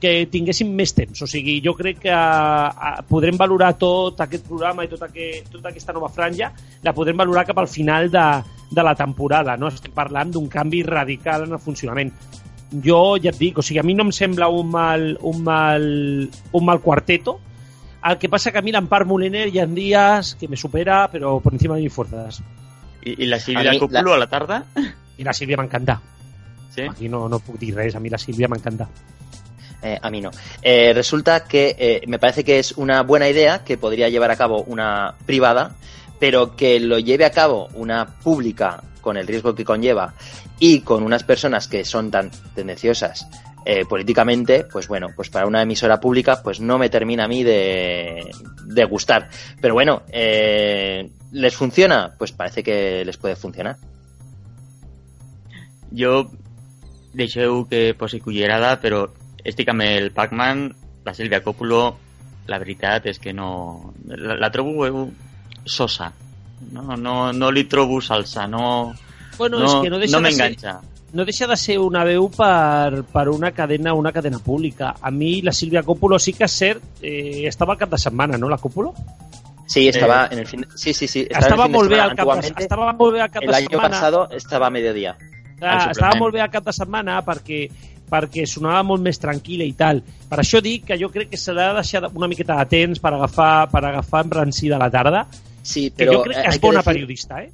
que 0.00 0.26
tinguéssim 0.26 0.74
més 0.74 0.92
temps. 0.92 1.22
O 1.22 1.26
sigui, 1.26 1.60
jo 1.62 1.72
crec 1.74 2.00
que 2.02 2.12
a, 2.12 3.00
podrem 3.08 3.36
valorar 3.36 3.78
tot 3.78 4.20
aquest 4.20 4.44
programa 4.44 4.84
i 4.84 4.88
tot 4.88 5.02
aquest, 5.06 5.48
tota 5.52 5.70
aquesta 5.70 5.92
nova 5.92 6.08
franja, 6.08 6.50
la 6.82 6.92
podrem 6.92 7.16
valorar 7.16 7.46
cap 7.46 7.58
al 7.58 7.68
final 7.68 8.10
de, 8.10 8.42
de 8.70 8.82
la 8.82 8.94
temporada. 8.94 9.56
No? 9.56 9.68
Estem 9.68 9.92
parlant 9.94 10.32
d'un 10.32 10.48
canvi 10.48 10.82
radical 10.82 11.48
en 11.48 11.58
el 11.58 11.62
funcionament 11.62 12.12
jo 12.82 13.16
ja 13.22 13.30
et 13.30 13.38
dic, 13.38 13.58
o 13.58 13.62
sigui, 13.62 13.78
a 13.78 13.86
mi 13.86 13.94
no 13.94 14.06
em 14.06 14.12
sembla 14.12 14.48
un 14.48 14.70
mal, 14.70 15.12
un 15.22 15.42
mal, 15.44 15.84
un 16.52 16.64
mal 16.64 16.80
cuarteto. 16.80 17.38
El 18.04 18.18
que 18.18 18.28
passa 18.28 18.52
que 18.52 18.60
a 18.60 18.64
mi 18.64 18.72
l'Empar 18.72 19.04
Moliner 19.08 19.46
hi 19.48 19.60
ha 19.62 19.66
dies 19.66 20.34
que 20.40 20.48
me 20.48 20.56
supera, 20.56 21.06
però 21.12 21.38
por 21.40 21.54
encima 21.54 21.76
de 21.76 21.82
mis 21.82 21.92
fuerzas. 21.92 22.42
I, 23.04 23.22
i 23.24 23.28
la 23.28 23.38
Sílvia 23.40 23.70
A 23.70 23.74
mi, 23.74 23.80
Còpolo 23.80 24.14
a 24.14 24.18
la 24.18 24.28
tarda? 24.28 24.64
I 25.16 25.24
la 25.24 25.32
Sílvia 25.32 25.56
m'encanta. 25.60 26.00
Sí? 26.74 26.82
Aquí 26.88 27.08
no, 27.08 27.28
no 27.28 27.38
puc 27.38 27.58
dir 27.60 27.74
res, 27.76 27.94
a 27.94 28.00
mi 28.00 28.10
la 28.12 28.18
Sílvia 28.18 28.50
m'encanta. 28.50 28.88
Eh, 29.84 29.98
a 30.00 30.10
mí 30.10 30.20
no. 30.20 30.30
Eh, 30.62 30.92
resulta 30.94 31.44
que 31.44 31.76
eh, 31.78 32.02
me 32.08 32.18
parece 32.18 32.42
que 32.42 32.58
es 32.58 32.72
una 32.72 33.02
buena 33.02 33.28
idea 33.28 33.64
que 33.64 33.76
podría 33.76 34.08
llevar 34.08 34.30
a 34.30 34.36
cabo 34.36 34.62
una 34.62 35.14
privada, 35.26 35.76
pero 36.18 36.56
que 36.56 36.80
lo 36.80 36.98
lleve 36.98 37.24
a 37.24 37.30
cabo 37.30 37.68
una 37.74 38.06
pública 38.06 38.82
con 39.00 39.16
el 39.16 39.26
riesgo 39.26 39.54
que 39.54 39.64
conlleva 39.64 40.14
y 40.58 40.80
con 40.80 41.02
unas 41.02 41.24
personas 41.24 41.68
que 41.68 41.84
son 41.84 42.10
tan 42.10 42.30
tendenciosas 42.54 43.28
eh, 43.66 43.84
políticamente, 43.86 44.66
pues 44.70 44.88
bueno, 44.88 45.08
pues 45.16 45.30
para 45.30 45.46
una 45.46 45.62
emisora 45.62 45.98
pública, 45.98 46.42
pues 46.42 46.60
no 46.60 46.78
me 46.78 46.90
termina 46.90 47.24
a 47.24 47.28
mí 47.28 47.42
de, 47.42 48.30
gustar. 48.88 49.28
Pero 49.60 49.74
bueno, 49.74 50.02
eh, 50.12 51.10
¿les 51.32 51.56
funciona? 51.56 52.14
Pues 52.18 52.32
parece 52.32 52.62
que 52.62 53.04
les 53.04 53.16
puede 53.16 53.36
funcionar. 53.36 53.76
Jo, 55.96 56.30
deixeu 57.14 57.68
que 57.70 57.94
posi 57.94 58.18
cullerada, 58.18 58.74
però 58.82 59.06
estic 59.46 59.68
amb 59.70 59.84
el 59.86 60.10
Pac-Man, 60.10 60.66
la 61.06 61.14
Sílvia 61.14 61.38
Còpolo, 61.44 61.84
la 62.50 62.58
veritat 62.58 63.06
és 63.06 63.20
que 63.22 63.32
no... 63.32 63.94
La, 64.10 64.34
la 64.34 64.50
trobo 64.50 64.88
sosa. 65.64 66.12
No, 66.72 66.96
no, 66.96 67.32
no 67.32 67.50
li 67.50 67.64
trobo 67.64 68.00
salsa, 68.00 68.46
no... 68.46 68.94
Bueno, 69.36 69.58
no, 69.58 69.66
és 69.66 69.74
que 69.82 69.90
no 69.90 69.98
deixa, 69.98 70.18
no 70.20 70.26
de 70.28 70.32
ser, 70.32 70.44
m'enganxa. 70.50 70.80
no 71.12 71.24
deixa 71.26 71.46
de 71.50 71.56
ser 71.58 71.78
una 71.82 72.04
veu 72.06 72.28
per, 72.30 73.02
per 73.12 73.28
una 73.28 73.50
cadena 73.52 73.92
una 73.94 74.12
cadena 74.12 74.38
pública. 74.38 74.94
A 75.00 75.10
mi 75.10 75.40
la 75.42 75.52
Sílvia 75.52 75.82
Còpolo 75.82 76.18
sí 76.22 76.32
que 76.32 76.44
és 76.46 76.52
cert, 76.54 76.82
eh, 77.02 77.46
estava 77.48 77.74
al 77.74 77.78
cap 77.80 77.90
de 77.90 77.98
setmana, 77.98 78.38
no, 78.38 78.48
la 78.48 78.58
Còpolo? 78.58 78.92
Sí, 79.66 79.88
estaba 79.88 80.26
Eh, 80.26 80.34
en 80.34 80.38
el 80.40 80.46
fin. 80.46 80.66
Sí, 80.76 80.92
sí, 80.94 81.08
sí. 81.08 81.26
El 81.28 81.42
fin 81.42 81.56
de 81.56 81.68
molt 81.68 81.88
bé 81.90 81.96
semana. 81.96 82.10
al 82.10 82.16
cap 82.16 82.26
de, 82.26 82.32
Antiguamente, 82.32 82.62
estava 82.62 82.92
molt 82.92 83.12
bé 83.14 83.20
al 83.22 83.30
cap 83.30 83.42
el 83.42 83.48
de 83.50 83.56
año 83.56 83.68
setmana. 83.70 83.88
pasado 83.88 84.28
estaba 84.30 84.66
a 84.66 84.70
mediodía. 84.70 85.16
Clar, 85.58 85.80
al 85.82 85.90
estava 85.90 86.14
molt 86.20 86.34
bé 86.34 86.40
al 86.42 86.50
cap 86.50 86.64
de 86.64 86.72
setmana 86.72 87.18
perquè 87.24 87.68
perquè 88.14 88.44
sonava 88.46 88.82
molt 88.84 89.02
més 89.02 89.18
tranquil·la 89.18 89.64
i 89.64 89.72
tal. 89.72 90.02
Per 90.28 90.38
això 90.38 90.60
dic 90.62 90.84
que 90.86 90.98
jo 91.00 91.08
crec 91.10 91.30
que 91.30 91.36
s'ha 91.40 91.54
de 91.56 91.72
deixar 91.74 92.04
una 92.14 92.28
miqueta 92.28 92.54
de 92.60 92.66
temps 92.66 93.00
per 93.00 93.14
agafar, 93.14 93.68
per 93.72 93.82
agafar 93.84 94.22
embrancida 94.24 94.76
a 94.76 94.78
la 94.78 94.90
tarda, 94.90 95.26
Sí, 95.64 95.88
que 95.90 95.96
pero 96.04 96.12
jo 96.18 96.22
crec 96.28 96.36
eh, 96.38 96.42
que 96.42 96.48
hay 96.48 96.54
és 96.54 96.60
bona 96.60 96.78
decir- 96.82 96.92
periodista, 96.92 97.42
eh? 97.42 97.50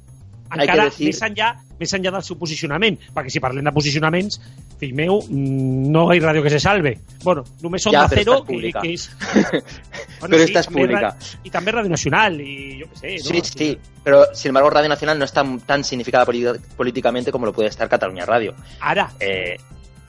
que 0.51 0.59
Encara 0.65 0.83
decir- 0.89 1.05
més, 1.07 1.21
enllà, 1.23 1.49
més 1.79 1.93
enllà 1.95 2.11
del 2.11 2.23
seu 2.27 2.35
posicionament, 2.37 2.97
perquè 3.15 3.29
si 3.31 3.39
parlem 3.39 3.63
de 3.63 3.71
posicionaments, 3.71 4.35
fill 4.81 4.91
meu, 4.93 5.21
mm, 5.23 5.85
no 5.93 6.03
hi 6.11 6.19
ha 6.19 6.25
ràdio 6.25 6.43
que 6.43 6.49
se 6.51 6.59
salve. 6.59 6.91
Bueno, 7.23 7.45
només 7.61 7.81
són 7.85 7.93
Ja, 7.95 8.01
de 8.11 8.17
però 8.19 8.35
és 8.43 8.73
que, 8.73 8.81
que 8.81 8.91
és... 8.91 9.05
Però 10.21 10.37
esta 10.37 10.59
és 10.59 10.67
pública. 10.67 11.15
I 11.43 11.49
també 11.49 11.71
Ràdio 11.71 11.89
Nacional, 11.89 12.35
i 12.41 12.81
jo 12.81 12.89
què 12.91 12.99
sé, 12.99 13.13
no? 13.15 13.23
Sí, 13.31 13.41
sí, 13.57 13.69
pero 14.03 14.25
sin 14.35 14.49
embargo 14.49 14.69
Radio 14.69 14.89
Nacional 14.89 15.17
no 15.17 15.25
está 15.25 15.41
tan 15.65 15.83
significada 15.85 16.25
polí- 16.25 16.59
políticamente 16.75 17.31
como 17.31 17.45
lo 17.45 17.53
puede 17.53 17.69
estar 17.69 17.87
Cataluña 17.87 18.25
Radio. 18.25 18.53
Ara, 18.81 19.09
Eh, 19.21 19.55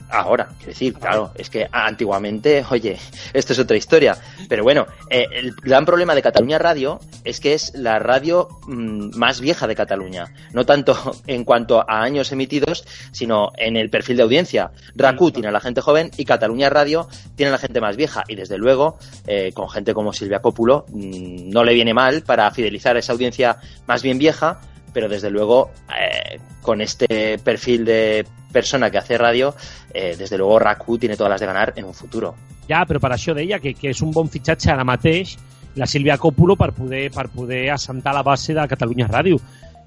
Ahora, 0.09 0.49
quiero 0.57 0.73
decir, 0.73 0.93
claro, 0.93 1.31
es 1.35 1.49
que 1.49 1.67
antiguamente, 1.71 2.63
oye, 2.69 2.97
esto 3.33 3.53
es 3.53 3.59
otra 3.59 3.77
historia. 3.77 4.15
Pero 4.47 4.63
bueno, 4.63 4.85
eh, 5.09 5.25
el 5.31 5.53
gran 5.55 5.85
problema 5.85 6.13
de 6.13 6.21
Cataluña 6.21 6.59
Radio 6.59 6.99
es 7.23 7.39
que 7.39 7.53
es 7.53 7.73
la 7.75 7.99
radio 7.99 8.47
mm, 8.67 9.17
más 9.17 9.41
vieja 9.41 9.67
de 9.67 9.75
Cataluña. 9.75 10.33
No 10.53 10.65
tanto 10.65 10.95
en 11.27 11.43
cuanto 11.43 11.79
a 11.79 12.01
años 12.03 12.31
emitidos, 12.31 12.85
sino 13.11 13.51
en 13.57 13.75
el 13.75 13.89
perfil 13.89 14.17
de 14.17 14.23
audiencia. 14.23 14.71
RACU 14.95 15.31
tiene 15.31 15.47
a 15.47 15.51
la 15.51 15.59
gente 15.59 15.81
joven 15.81 16.11
y 16.17 16.25
Cataluña 16.25 16.69
Radio 16.69 17.07
tiene 17.35 17.49
a 17.49 17.53
la 17.53 17.57
gente 17.57 17.81
más 17.81 17.95
vieja. 17.95 18.23
Y 18.27 18.35
desde 18.35 18.57
luego, 18.57 18.97
eh, 19.27 19.51
con 19.53 19.69
gente 19.69 19.93
como 19.93 20.13
Silvia 20.13 20.41
Cópulo, 20.41 20.85
mm, 20.89 21.49
no 21.49 21.63
le 21.63 21.73
viene 21.73 21.93
mal 21.93 22.21
para 22.21 22.49
fidelizar 22.51 22.95
a 22.95 22.99
esa 22.99 23.13
audiencia 23.13 23.57
más 23.87 24.03
bien 24.03 24.17
vieja, 24.17 24.61
pero 24.93 25.09
desde 25.09 25.29
luego, 25.29 25.71
eh, 25.89 26.39
con 26.61 26.81
este 26.81 27.39
perfil 27.39 27.85
de 27.85 28.25
persona 28.53 28.89
que 28.89 28.99
hace 28.99 29.17
radio, 29.17 29.53
eh, 29.93 30.15
desde 30.17 30.37
luego 30.37 30.59
RACU 30.59 30.97
tiene 30.97 31.17
todas 31.17 31.31
las 31.31 31.41
de 31.41 31.47
ganar 31.47 31.73
en 31.75 31.85
un 31.85 31.93
futuro. 31.93 32.35
Ja, 32.69 32.85
però 32.87 33.01
per 33.03 33.11
això 33.11 33.35
deia 33.35 33.59
que, 33.59 33.73
que 33.75 33.91
és 33.91 34.01
un 34.05 34.13
bon 34.15 34.29
fitxatge 34.31 34.71
ara 34.71 34.85
mateix 34.87 35.35
la 35.75 35.87
Sílvia 35.89 36.19
Còpolo 36.21 36.55
per 36.55 36.71
poder, 36.71 37.09
per 37.11 37.27
poder 37.33 37.65
assentar 37.73 38.13
la 38.13 38.23
base 38.23 38.53
de 38.53 38.67
Catalunya 38.69 39.09
Ràdio. 39.09 39.39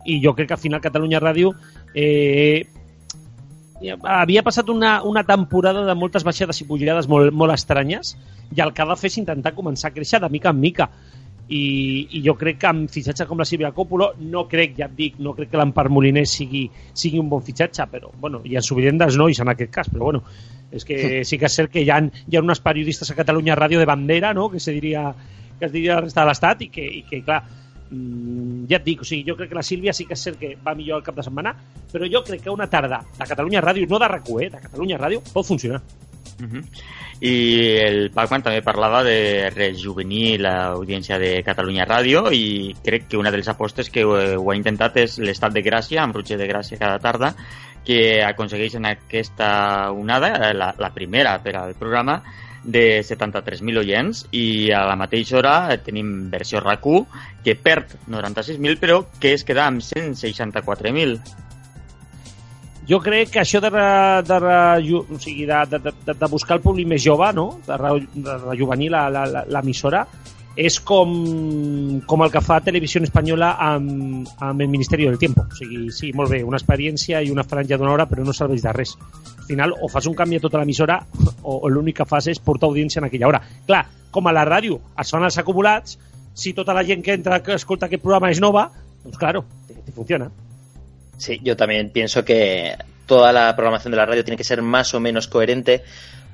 I 0.06 0.18
jo 0.22 0.34
crec 0.34 0.50
que 0.50 0.58
al 0.58 0.62
final 0.62 0.82
Catalunya 0.82 1.22
Ràdio 1.22 1.54
eh, 1.94 2.66
havia 4.02 4.42
passat 4.42 4.68
una, 4.68 5.02
una 5.04 5.24
temporada 5.24 5.84
de 5.86 5.94
moltes 5.94 6.24
baixades 6.24 6.60
i 6.60 6.66
pujades 6.66 7.08
molt, 7.08 7.32
molt 7.32 7.54
estranyes 7.54 8.16
i 8.54 8.62
el 8.62 8.72
que 8.72 8.82
ha 8.82 8.88
de 8.88 8.96
fer 8.96 9.10
és 9.10 9.18
intentar 9.20 9.54
començar 9.54 9.90
a 9.90 9.94
créixer 9.94 10.20
de 10.22 10.30
mica 10.32 10.50
en 10.50 10.60
mica 10.60 10.88
i, 11.48 12.08
i 12.18 12.22
jo 12.24 12.34
crec 12.38 12.58
que 12.62 12.68
amb 12.68 12.90
fitxatge 12.90 13.26
com 13.28 13.38
la 13.38 13.46
Sílvia 13.46 13.70
Còpolo 13.74 14.12
no 14.32 14.46
crec, 14.50 14.74
ja 14.80 14.88
et 14.88 14.96
dic, 14.98 15.20
no 15.22 15.34
crec 15.36 15.52
que 15.52 15.60
l'Empar 15.60 15.86
Moliner 15.92 16.26
sigui, 16.26 16.64
sigui 16.92 17.20
un 17.22 17.28
bon 17.30 17.44
fitxatge, 17.46 17.86
però 17.92 18.10
bueno, 18.20 18.42
hi 18.44 18.56
ha 18.56 18.64
subirendes 18.64 19.18
nois 19.20 19.38
en 19.42 19.52
aquest 19.52 19.72
cas, 19.74 19.90
però 19.92 20.08
bueno, 20.10 20.24
és 20.72 20.84
que 20.84 21.22
sí 21.24 21.38
que 21.38 21.46
és 21.46 21.58
cert 21.60 21.70
que 21.72 21.84
hi 21.84 21.92
ha, 21.92 22.00
hi 22.02 22.36
ha 22.36 22.42
unes 22.42 22.62
periodistes 22.64 23.10
a 23.12 23.18
Catalunya 23.18 23.58
Ràdio 23.58 23.78
de 23.78 23.86
bandera, 23.86 24.34
no?, 24.34 24.48
que 24.50 24.60
se 24.60 24.74
diria 24.74 25.12
que 25.58 25.66
es 25.66 25.72
diria 25.72 25.94
la 25.94 26.02
resta 26.04 26.20
de 26.20 26.28
l'Estat 26.28 26.66
i 26.66 26.68
que, 26.68 26.82
i 26.84 27.04
que 27.06 27.22
clar, 27.24 27.38
mm, 27.90 28.66
ja 28.68 28.80
et 28.80 28.84
dic, 28.84 29.06
o 29.06 29.08
sigui, 29.08 29.22
jo 29.28 29.36
crec 29.38 29.52
que 29.52 29.60
la 29.60 29.64
Sílvia 29.64 29.94
sí 29.96 30.04
que 30.04 30.18
és 30.18 30.24
cert 30.28 30.40
que 30.40 30.56
va 30.66 30.74
millor 30.76 31.00
el 31.00 31.06
cap 31.06 31.16
de 31.16 31.24
setmana, 31.24 31.54
però 31.92 32.10
jo 32.12 32.24
crec 32.26 32.42
que 32.44 32.52
una 32.52 32.68
tarda 32.68 33.00
de 33.06 33.30
Catalunya 33.30 33.62
Ràdio, 33.64 33.88
no 33.88 34.02
de 34.02 34.10
rac 34.10 34.28
eh, 34.34 34.50
de 34.50 34.60
Catalunya 34.66 34.98
Ràdio, 35.00 35.22
pot 35.32 35.46
funcionar. 35.46 35.80
Uh 36.40 36.46
-huh. 36.46 36.64
I 37.20 37.34
el 37.80 38.10
Pacman 38.10 38.42
també 38.42 38.60
parlava 38.62 39.02
de 39.02 39.48
rejuvenir 39.50 40.38
l'audiència 40.38 41.18
de 41.18 41.42
Catalunya 41.42 41.86
Ràdio 41.86 42.30
i 42.30 42.74
crec 42.84 43.08
que 43.08 43.16
una 43.16 43.30
de 43.30 43.38
les 43.38 43.48
apostes 43.48 43.88
que 43.88 44.04
ho, 44.04 44.12
ho 44.12 44.50
ha 44.50 44.56
intentat 44.56 44.96
és 44.96 45.18
l'estat 45.18 45.52
de 45.52 45.62
Gràcia, 45.62 46.02
amb 46.02 46.14
Roger 46.14 46.36
de 46.36 46.46
Gràcia 46.46 46.78
cada 46.78 46.98
tarda, 46.98 47.34
que 47.84 48.22
aconsegueixen 48.22 48.84
aquesta 48.84 49.90
onada, 49.92 50.52
la, 50.52 50.74
la 50.76 50.90
primera 50.92 51.42
per 51.42 51.56
al 51.56 51.74
programa, 51.74 52.22
de 52.66 53.00
73.000 53.00 53.78
oients 53.78 54.26
i 54.34 54.72
a 54.74 54.82
la 54.88 54.96
mateixa 54.98 55.38
hora 55.38 55.54
tenim 55.86 56.28
versió 56.32 56.60
RAC1 56.60 57.06
que 57.44 57.54
perd 57.54 57.94
96.000 58.10 58.80
però 58.82 59.04
que 59.22 59.32
es 59.38 59.46
queda 59.46 59.68
amb 59.70 59.80
164.000 59.86 61.45
jo 62.88 63.00
crec 63.02 63.32
que 63.34 63.42
això 63.42 63.60
de, 63.60 63.70
re, 63.72 63.88
de, 64.26 64.38
re, 64.42 64.58
o 64.94 65.18
sigui, 65.18 65.46
de, 65.48 65.58
de, 65.72 65.80
de, 65.90 66.14
de 66.14 66.30
buscar 66.30 66.58
el 66.58 66.62
públic 66.62 66.86
més 66.88 67.02
jove, 67.02 67.32
no? 67.34 67.48
de, 67.66 67.76
re, 67.80 67.92
de 68.14 68.38
rejuvenir 68.46 68.92
l'emissora, 68.94 70.06
és 70.56 70.78
com, 70.80 71.10
com 72.08 72.22
el 72.24 72.30
que 72.32 72.40
fa 72.40 72.62
Televisió 72.64 73.02
Espanyola 73.04 73.50
amb, 73.60 74.30
amb 74.40 74.62
el 74.64 74.70
Ministeri 74.72 75.04
del 75.04 75.18
Tiempo. 75.20 75.44
O 75.44 75.58
sigui, 75.58 75.90
sí, 75.92 76.14
molt 76.16 76.32
bé, 76.32 76.40
una 76.46 76.56
experiència 76.56 77.20
i 77.20 77.30
una 77.30 77.44
franja 77.44 77.76
d'una 77.76 77.92
hora, 77.92 78.06
però 78.08 78.24
no 78.24 78.32
serveix 78.36 78.64
de 78.64 78.72
res. 78.72 78.94
Al 79.36 79.44
final, 79.50 79.76
o 79.76 79.90
fas 79.92 80.08
un 80.08 80.16
canvi 80.16 80.40
a 80.40 80.46
tota 80.46 80.62
l'emissora 80.62 81.02
o, 81.42 81.58
o 81.58 81.68
l'únic 81.68 82.00
que 82.00 82.08
fas 82.08 82.30
és 82.32 82.40
portar 82.40 82.70
audiència 82.70 83.02
en 83.02 83.10
aquella 83.10 83.28
hora. 83.28 83.42
Clar, 83.68 83.84
com 84.10 84.26
a 84.26 84.34
la 84.34 84.46
ràdio 84.48 84.80
es 85.02 85.12
fan 85.12 85.28
els 85.28 85.36
acumulats, 85.42 85.98
si 86.36 86.56
tota 86.56 86.74
la 86.76 86.84
gent 86.88 87.04
que 87.04 87.18
entra 87.18 87.42
que 87.44 87.58
escolta 87.60 87.90
aquest 87.90 88.02
programa 88.02 88.32
és 88.32 88.40
nova, 88.40 88.70
doncs 89.04 89.20
claro, 89.20 89.44
te, 89.68 89.76
te 89.84 89.92
funciona. 89.92 90.30
Sí, 91.16 91.40
yo 91.42 91.56
también 91.56 91.90
pienso 91.90 92.24
que 92.24 92.76
toda 93.06 93.32
la 93.32 93.54
programación 93.54 93.92
de 93.92 93.96
la 93.96 94.06
radio 94.06 94.24
tiene 94.24 94.36
que 94.36 94.44
ser 94.44 94.62
más 94.62 94.94
o 94.94 95.00
menos 95.00 95.28
coherente 95.28 95.82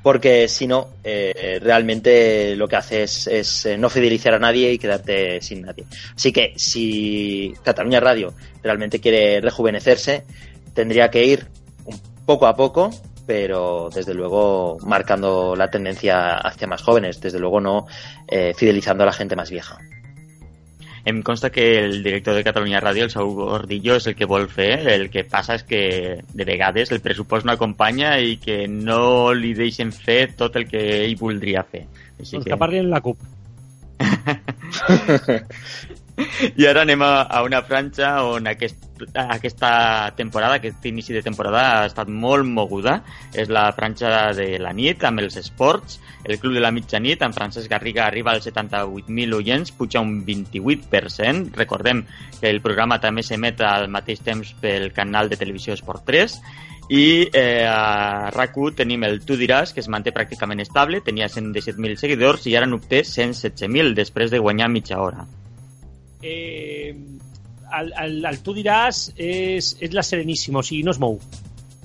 porque 0.03 0.49
si 0.49 0.67
no, 0.67 0.89
eh, 1.05 1.61
realmente 1.63 2.57
lo 2.57 2.67
que 2.67 2.77
hace 2.77 3.05
es, 3.05 3.27
es, 3.29 3.67
eh, 3.67 3.79
no 3.79 3.89
fidelizar 3.89 4.35
a 4.35 4.39
nadie 4.39 4.73
y 4.73 4.79
quedarte 4.79 5.41
sin 5.41 5.63
nadie. 5.63 5.85
Así 6.15 6.33
que 6.33 6.55
si 6.57 7.55
Cataluña 7.63 8.01
Radio 8.01 8.35
realmente 8.63 9.01
quiere 9.01 9.41
rejuvenecerse, 9.41 10.25
tendría 10.75 11.09
que 11.09 11.25
ir 11.25 11.47
un 11.85 12.01
poco 12.27 12.49
a 12.49 12.57
poco, 12.57 12.91
pero 13.27 13.91
desde 13.95 14.15
luego 14.15 14.79
marcando 14.85 15.55
la 15.55 15.71
tendencia 15.71 16.37
hacia 16.39 16.67
más 16.67 16.83
jóvenes, 16.83 17.21
desde 17.21 17.39
luego 17.39 17.61
no 17.61 17.87
eh, 18.27 18.55
fidelizando 18.57 19.05
a 19.05 19.07
la 19.07 19.13
gente 19.13 19.37
más 19.37 19.51
vieja. 19.51 19.79
Em 21.05 21.23
consta 21.23 21.51
que 21.51 21.85
el 21.85 22.03
director 22.03 22.37
de 22.37 22.45
Catalunya 22.47 22.81
Ràdio, 22.81 23.09
el 23.09 23.11
Saúl 23.11 23.35
Gordillo, 23.35 23.97
és 23.99 24.07
el 24.07 24.15
que 24.15 24.29
vol 24.31 24.47
fer. 24.51 24.87
El 24.93 25.09
que 25.11 25.25
passa 25.27 25.57
és 25.59 25.65
que, 25.67 25.83
de 26.23 26.45
vegades, 26.47 26.93
el 26.95 27.03
pressupost 27.03 27.47
no 27.47 27.57
acompanya 27.57 28.15
i 28.23 28.37
que 28.43 28.69
no 28.71 29.33
li 29.35 29.51
deixen 29.59 29.91
fer 29.93 30.37
tot 30.39 30.57
el 30.61 30.69
que 30.71 30.83
ell 31.03 31.17
voldria 31.19 31.65
fer. 31.67 31.85
Així 32.21 32.37
doncs 32.37 32.47
que, 32.47 32.55
que 32.55 32.61
parli 32.61 32.79
en 32.85 32.93
la 32.93 33.03
CUP. 33.03 33.19
I 36.61 36.67
ara 36.69 36.83
anem 36.85 37.03
a, 37.03 37.23
a 37.25 37.43
una 37.43 37.63
franja 37.65 38.11
on 38.29 38.47
aquest, 38.51 38.85
aquesta 39.17 40.13
temporada, 40.17 40.59
aquest 40.59 40.85
inici 40.87 41.15
de 41.15 41.23
temporada 41.25 41.63
ha 41.81 41.87
estat 41.89 42.09
molt 42.09 42.47
moguda. 42.47 42.99
És 43.35 43.51
la 43.53 43.71
franja 43.77 44.33
de 44.37 44.59
la 44.63 44.75
nit 44.77 45.05
amb 45.09 45.23
els 45.25 45.39
esports. 45.41 46.01
El 46.23 46.39
Club 46.39 46.55
de 46.55 46.63
la 46.63 46.71
Mitjanit, 46.71 47.23
amb 47.25 47.35
Francesc 47.35 47.71
Garriga, 47.71 48.05
arriba 48.07 48.31
als 48.33 48.47
78.000 48.47 49.39
oients, 49.39 49.73
puja 49.75 50.03
un 50.05 50.21
28%. 50.27 51.57
Recordem 51.57 52.05
que 52.41 52.51
el 52.51 52.61
programa 52.63 53.01
també 53.01 53.25
s'emet 53.27 53.65
al 53.67 53.89
mateix 53.91 54.23
temps 54.23 54.53
pel 54.61 54.93
canal 54.93 55.33
de 55.33 55.41
televisió 55.41 55.75
Esport 55.75 56.07
3 56.07 56.39
i 56.93 57.29
eh, 57.33 57.65
a 57.65 58.31
RAC1 58.35 58.75
tenim 58.83 59.07
el 59.07 59.23
Tu 59.25 59.39
diràs, 59.41 59.73
que 59.73 59.81
es 59.81 59.89
manté 59.89 60.13
pràcticament 60.13 60.61
estable, 60.61 61.01
tenia 61.01 61.31
117.000 61.31 61.97
seguidors 61.97 62.51
i 62.51 62.59
ara 62.59 62.69
n'obté 62.69 63.01
116.000 63.07 63.95
després 63.97 64.35
de 64.35 64.43
guanyar 64.43 64.69
mitja 64.69 65.01
hora 65.01 65.25
eh, 66.23 66.95
el, 67.79 67.93
el, 68.05 68.19
el 68.27 68.43
tu 68.45 68.55
diràs 68.57 69.09
és, 69.17 69.73
és 69.81 69.95
la 69.97 70.05
Sereníssima, 70.07 70.61
o 70.61 70.67
sigui, 70.67 70.83
no 70.87 70.95
es 70.95 71.01
mou. 71.03 71.19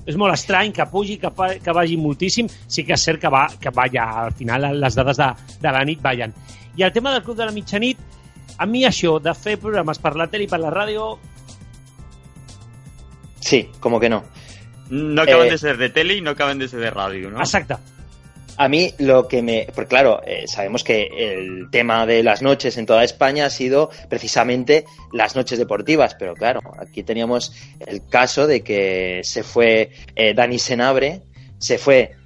És 0.08 0.16
molt 0.16 0.32
estrany 0.32 0.72
que 0.72 0.86
pugi, 0.88 1.18
que, 1.20 1.30
que 1.64 1.74
vagi 1.76 1.98
moltíssim. 2.00 2.48
Sí 2.48 2.84
que 2.88 2.96
és 2.96 3.04
cert 3.04 3.20
que 3.20 3.32
va, 3.32 3.44
que 3.60 3.72
va 3.74 3.88
ja, 3.92 4.06
al 4.24 4.32
final 4.36 4.70
les 4.80 4.96
dades 4.96 5.20
de, 5.20 5.28
de 5.60 5.74
la 5.74 5.84
nit 5.84 6.00
ballen. 6.04 6.32
I 6.78 6.86
el 6.86 6.94
tema 6.94 7.12
del 7.12 7.24
Club 7.26 7.36
de 7.36 7.48
la 7.48 7.52
Mitjanit, 7.52 8.00
a 8.56 8.66
mi 8.66 8.84
això 8.88 9.18
de 9.22 9.34
fer 9.36 9.58
programes 9.60 10.00
per 10.00 10.14
la 10.16 10.28
tele 10.30 10.46
i 10.46 10.50
per 10.50 10.62
la 10.62 10.72
ràdio... 10.72 11.10
Sí, 13.44 13.66
com 13.80 13.98
que 14.00 14.10
no. 14.10 14.22
No 14.90 15.22
acaben 15.22 15.46
eh... 15.46 15.52
de 15.52 15.58
ser 15.60 15.76
de 15.76 15.90
tele 15.94 16.16
i 16.16 16.24
no 16.24 16.32
acaben 16.32 16.58
de 16.58 16.68
ser 16.68 16.80
de 16.80 16.90
ràdio, 16.94 17.30
no? 17.34 17.44
Exacte. 17.44 17.76
A 18.58 18.68
mí 18.68 18.92
lo 18.98 19.28
que 19.28 19.40
me... 19.40 19.66
Pues 19.74 19.86
claro, 19.86 20.20
eh, 20.26 20.44
sabemos 20.46 20.82
que 20.84 21.08
el 21.16 21.70
tema 21.70 22.06
de 22.06 22.22
las 22.22 22.42
noches 22.42 22.76
en 22.76 22.86
toda 22.86 23.04
España 23.04 23.46
ha 23.46 23.50
sido 23.50 23.90
precisamente 24.08 24.84
las 25.12 25.36
noches 25.36 25.58
deportivas, 25.58 26.16
pero 26.16 26.34
claro, 26.34 26.60
aquí 26.78 27.04
teníamos 27.04 27.52
el 27.86 28.06
caso 28.06 28.46
de 28.46 28.62
que 28.62 29.20
se 29.22 29.42
fue 29.42 29.90
eh, 30.16 30.34
Dani 30.34 30.58
Senabre, 30.58 31.22
se 31.58 31.78
fue, 31.78 32.16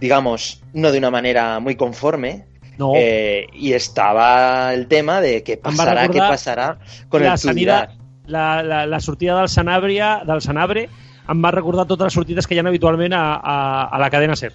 digamos, 0.00 0.62
no 0.72 0.90
de 0.90 0.98
una 0.98 1.10
manera 1.10 1.60
muy 1.60 1.76
conforme, 1.76 2.46
no. 2.78 2.92
eh, 2.96 3.46
y 3.52 3.74
estaba 3.74 4.72
el 4.72 4.88
tema 4.88 5.20
de 5.20 5.42
qué 5.42 5.58
pasará, 5.58 6.08
qué 6.08 6.18
pasará 6.18 6.78
con 7.08 7.22
la 7.22 7.32
el 7.32 7.38
sanidad, 7.38 7.90
la, 8.26 8.62
la, 8.62 8.86
la 8.86 9.00
sortida 9.00 9.38
del 9.38 9.48
Sanabria, 9.50 10.22
del 10.26 10.40
Sanabre 10.40 10.88
em 11.28 11.40
va 11.40 11.52
recordar 11.54 11.86
totes 11.88 12.10
les 12.10 12.16
sortides 12.18 12.46
que 12.46 12.56
hi 12.56 12.60
ha 12.60 12.66
habitualment 12.68 13.14
a, 13.16 13.24
a, 13.36 13.56
a 13.88 14.00
la 14.00 14.10
cadena 14.12 14.36
SER. 14.36 14.52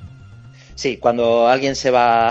Sí, 0.79 0.95
cuando 0.95 1.49
alguien 1.49 1.75
se 1.75 1.91
va 1.91 2.29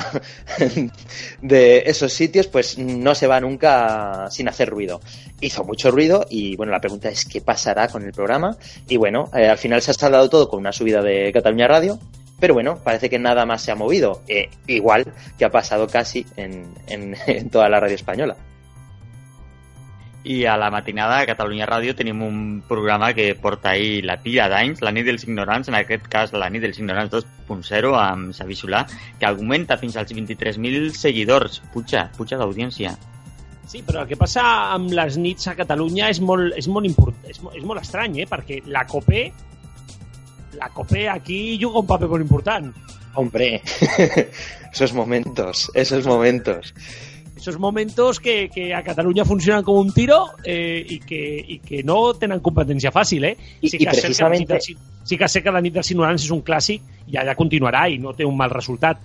de 1.43 1.83
esos 1.85 2.11
sitios, 2.15 2.47
pues 2.47 2.79
no 2.79 3.15
se 3.15 3.27
va 3.27 3.39
nunca 3.43 4.31
sin 4.31 4.49
hacer 4.49 4.71
ruido. 4.71 5.03
Hizo 5.43 5.65
mucho 5.65 5.91
ruido 5.91 6.25
y 6.31 6.57
bueno, 6.57 6.73
la 6.73 6.81
pregunta 6.81 7.11
es 7.11 7.27
qué 7.27 7.43
pasará 7.43 7.89
con 7.89 8.05
el 8.05 8.13
programa. 8.13 8.57
Y 8.89 8.97
bueno, 8.97 9.31
eh, 9.35 9.49
al 9.49 9.59
final 9.59 9.83
se 9.83 9.91
ha 9.91 9.95
saldado 9.95 10.31
todo 10.31 10.49
con 10.49 10.61
una 10.61 10.73
subida 10.73 11.03
de 11.03 11.31
Cataluña 11.31 11.69
Radio. 11.69 11.99
Pero 12.41 12.55
bueno, 12.55 12.79
parece 12.83 13.11
que 13.11 13.19
nada 13.19 13.45
más 13.45 13.61
se 13.61 13.71
ha 13.71 13.75
movido. 13.75 14.23
Eh, 14.29 14.49
igual 14.67 15.13
que 15.37 15.45
ha 15.45 15.51
pasado 15.51 15.87
casi 15.87 16.25
en, 16.39 16.73
en, 16.87 17.17
en 17.27 17.51
toda 17.51 17.69
la 17.69 17.81
radio 17.81 17.97
española. 17.97 18.35
I 20.25 20.45
a 20.45 20.57
la 20.59 20.71
matinada 20.75 21.21
a 21.21 21.27
Catalunya 21.29 21.67
Ràdio 21.69 21.95
tenim 21.97 22.23
un 22.27 22.39
programa 22.69 23.13
que 23.15 23.31
porta 23.39 23.71
ahir 23.71 24.05
la 24.05 24.19
pila 24.23 24.49
d'anys, 24.51 24.83
la 24.83 24.93
nit 24.93 25.07
dels 25.07 25.25
ignorants, 25.25 25.71
en 25.71 25.79
aquest 25.79 26.09
cas 26.11 26.35
la 26.35 26.51
nit 26.51 26.65
dels 26.65 26.81
ignorants 26.81 27.15
2.0 27.15 27.95
amb 28.01 28.35
Xavi 28.37 28.59
Solà, 28.59 28.85
que 29.21 29.29
augmenta 29.29 29.79
fins 29.79 29.97
als 29.97 30.13
23.000 30.13 30.91
seguidors. 30.99 31.63
Puja, 31.73 32.09
puja 32.19 32.41
d'audiència. 32.41 32.97
Sí, 33.69 33.83
però 33.85 34.03
el 34.03 34.09
que 34.09 34.17
passa 34.17 34.43
amb 34.75 34.93
les 34.97 35.19
nits 35.21 35.49
a 35.49 35.55
Catalunya 35.57 36.09
és 36.09 36.23
molt, 36.25 36.55
és 36.57 36.69
molt, 36.73 36.89
import, 36.89 37.17
és, 37.29 37.39
és 37.39 37.65
molt 37.69 37.83
estrany, 37.83 38.23
eh? 38.25 38.29
perquè 38.29 38.63
la 38.67 38.87
COPE 38.89 39.27
la 40.59 40.71
COPE 40.71 41.09
aquí 41.09 41.59
juga 41.61 41.81
un 41.81 41.87
paper 41.87 42.09
molt 42.09 42.25
important. 42.25 42.73
Hombre, 43.15 43.63
esos 44.73 44.93
momentos, 44.93 45.71
esos 45.75 46.07
momentos. 46.07 46.75
Esos 47.39 47.57
momentos 47.59 48.19
que, 48.19 48.51
que 48.51 48.75
a 48.75 48.83
Catalunya 48.83 49.25
funcionen 49.25 49.63
com 49.63 49.79
un 49.79 49.93
tiro 49.95 50.27
eh, 50.45 50.83
i, 50.83 50.99
que, 50.99 51.21
i 51.55 51.61
que 51.63 51.85
no 51.87 52.13
tenen 52.19 52.41
competència 52.43 52.91
fàcil, 52.91 53.25
eh? 53.31 53.37
I- 53.63 53.71
sí 53.71 53.77
i 53.79 53.87
que 53.87 53.93
nit 54.35 54.49
dels- 54.51 54.67
sí 55.07 55.17
que 55.17 55.29
sé 55.31 55.41
que 55.43 55.53
la 55.55 55.61
nit 55.63 55.73
dels 55.79 55.91
ignorants 55.95 56.25
és 56.27 56.33
un 56.35 56.43
clàssic 56.43 56.83
i 57.07 57.17
allà 57.17 57.37
continuarà 57.39 57.87
i 57.89 57.97
no 58.03 58.13
té 58.13 58.27
un 58.27 58.35
mal 58.37 58.51
resultat. 58.51 58.99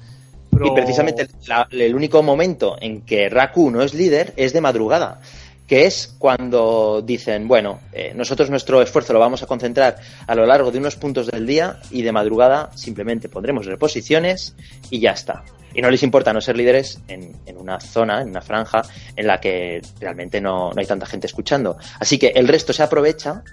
Però... 0.49 0.65
Y 0.65 0.71
precisamente 0.73 1.27
la- 1.47 1.67
el 1.71 1.93
único 1.95 2.23
momento 2.23 2.75
en 2.81 3.01
que 3.01 3.29
Raku 3.29 3.69
no 3.71 3.81
es 3.83 3.93
líder 3.93 4.33
es 4.35 4.51
de 4.53 4.61
madrugada, 4.61 5.21
que 5.67 5.85
es 5.85 6.13
cuando 6.19 7.01
dicen, 7.05 7.47
bueno, 7.47 7.79
eh, 7.93 8.13
nosotros 8.15 8.49
nuestro 8.49 8.81
esfuerzo 8.81 9.13
lo 9.13 9.19
vamos 9.19 9.41
a 9.43 9.45
concentrar 9.47 9.95
a 10.27 10.35
lo 10.35 10.45
largo 10.45 10.71
de 10.71 10.79
unos 10.79 10.95
puntos 10.95 11.27
del 11.27 11.45
día 11.45 11.79
y 11.91 12.01
de 12.01 12.11
madrugada 12.11 12.71
simplemente 12.75 13.29
pondremos 13.29 13.65
reposiciones 13.67 14.55
y 14.89 14.99
ya 14.99 15.11
está. 15.11 15.43
Y 15.73 15.81
no 15.81 15.89
les 15.89 16.03
importa 16.03 16.33
no 16.33 16.41
ser 16.41 16.57
líderes 16.57 16.99
en, 17.07 17.35
en 17.45 17.57
una 17.57 17.79
zona, 17.79 18.21
en 18.21 18.29
una 18.29 18.41
franja 18.41 18.83
en 19.15 19.27
la 19.27 19.39
que 19.39 19.81
realmente 19.99 20.39
no, 20.41 20.71
no 20.71 20.79
hay 20.79 20.85
tanta 20.85 21.05
gente 21.05 21.27
escuchando. 21.27 21.77
Así 21.99 22.17
que 22.17 22.27
el 22.35 22.47
resto 22.47 22.73
se 22.73 22.83
aprovecha, 22.83 23.43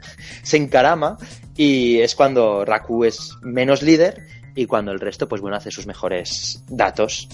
se 0.43 0.57
encarama 0.57 1.17
y 1.57 2.01
es 2.01 2.15
cuando 2.15 2.65
Raku 2.65 3.05
es 3.05 3.33
menos 3.43 3.83
líder 3.83 4.27
y 4.55 4.67
cuando 4.67 4.93
el 4.93 5.01
resto, 5.01 5.29
pues 5.29 5.41
bueno, 5.41 5.57
hace 5.57 5.71
sus 5.71 5.87
mejores 5.87 6.63
datos. 6.69 7.29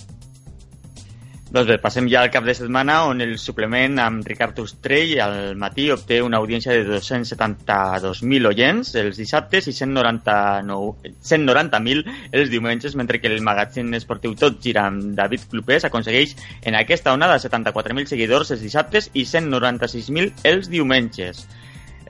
Doncs 1.46 1.68
bé, 1.70 1.76
passem 1.78 2.09
ja 2.11 2.24
al 2.24 2.30
cap 2.35 2.42
de 2.42 2.56
setmana 2.59 2.96
on 3.06 3.20
el 3.22 3.37
suplement 3.38 4.00
amb 4.02 4.26
Ricard 4.26 4.56
Ostrell 4.59 5.12
al 5.22 5.37
matí 5.54 5.85
obté 5.94 6.16
una 6.24 6.40
audiència 6.42 6.74
de 6.74 6.82
272.000 6.88 8.48
oients 8.50 8.90
els 8.98 9.20
dissabtes 9.20 9.68
i 9.70 9.74
199 9.76 11.12
190.000 11.30 12.02
els 12.40 12.50
diumenges, 12.50 12.96
mentre 12.98 13.20
que 13.22 13.30
el 13.30 13.44
magazín 13.46 13.94
esportiu 13.94 14.35
Tot 14.35 14.59
gira 14.64 14.88
amb 14.90 15.14
David 15.14 15.46
Clopés 15.52 15.87
aconsegueix 15.87 16.35
en 16.66 16.74
aquesta 16.80 17.14
onada 17.14 17.38
74.000 17.38 18.11
seguidors 18.11 18.50
els 18.50 18.66
dissabtes 18.66 19.12
i 19.14 19.22
196.000 19.22 20.50
els 20.50 20.66
diumenges. 20.72 21.46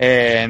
Eh, 0.00 0.48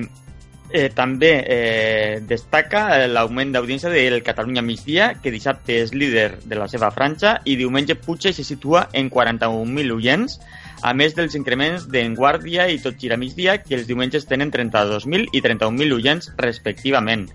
eh, 0.77 0.91
també 0.93 1.31
eh, 1.41 2.21
destaca 2.29 2.83
eh, 2.99 3.09
l'augment 3.09 3.55
d'audiència 3.55 3.91
del 3.93 4.21
Catalunya 4.27 4.63
Migdia, 4.63 5.09
que 5.23 5.33
dissabte 5.33 5.81
és 5.81 5.95
líder 5.97 6.29
de 6.45 6.61
la 6.61 6.69
seva 6.69 6.93
franja 6.93 7.39
i 7.45 7.57
diumenge 7.57 7.97
i 7.97 8.33
se 8.37 8.45
situa 8.45 8.89
en 8.93 9.11
41.000 9.11 9.97
oients, 9.97 10.39
a 10.83 10.93
més 10.93 11.17
dels 11.17 11.35
increments 11.35 11.89
d'en 11.89 12.15
Guàrdia 12.15 12.69
i 12.69 12.79
Tot 12.79 13.01
Gira 13.01 13.17
Migdia, 13.17 13.59
que 13.63 13.75
els 13.75 13.87
diumenges 13.89 14.29
tenen 14.29 14.53
32.000 14.53 15.33
i 15.33 15.41
31.000 15.41 15.97
oients 15.97 16.31
respectivament. 16.37 17.31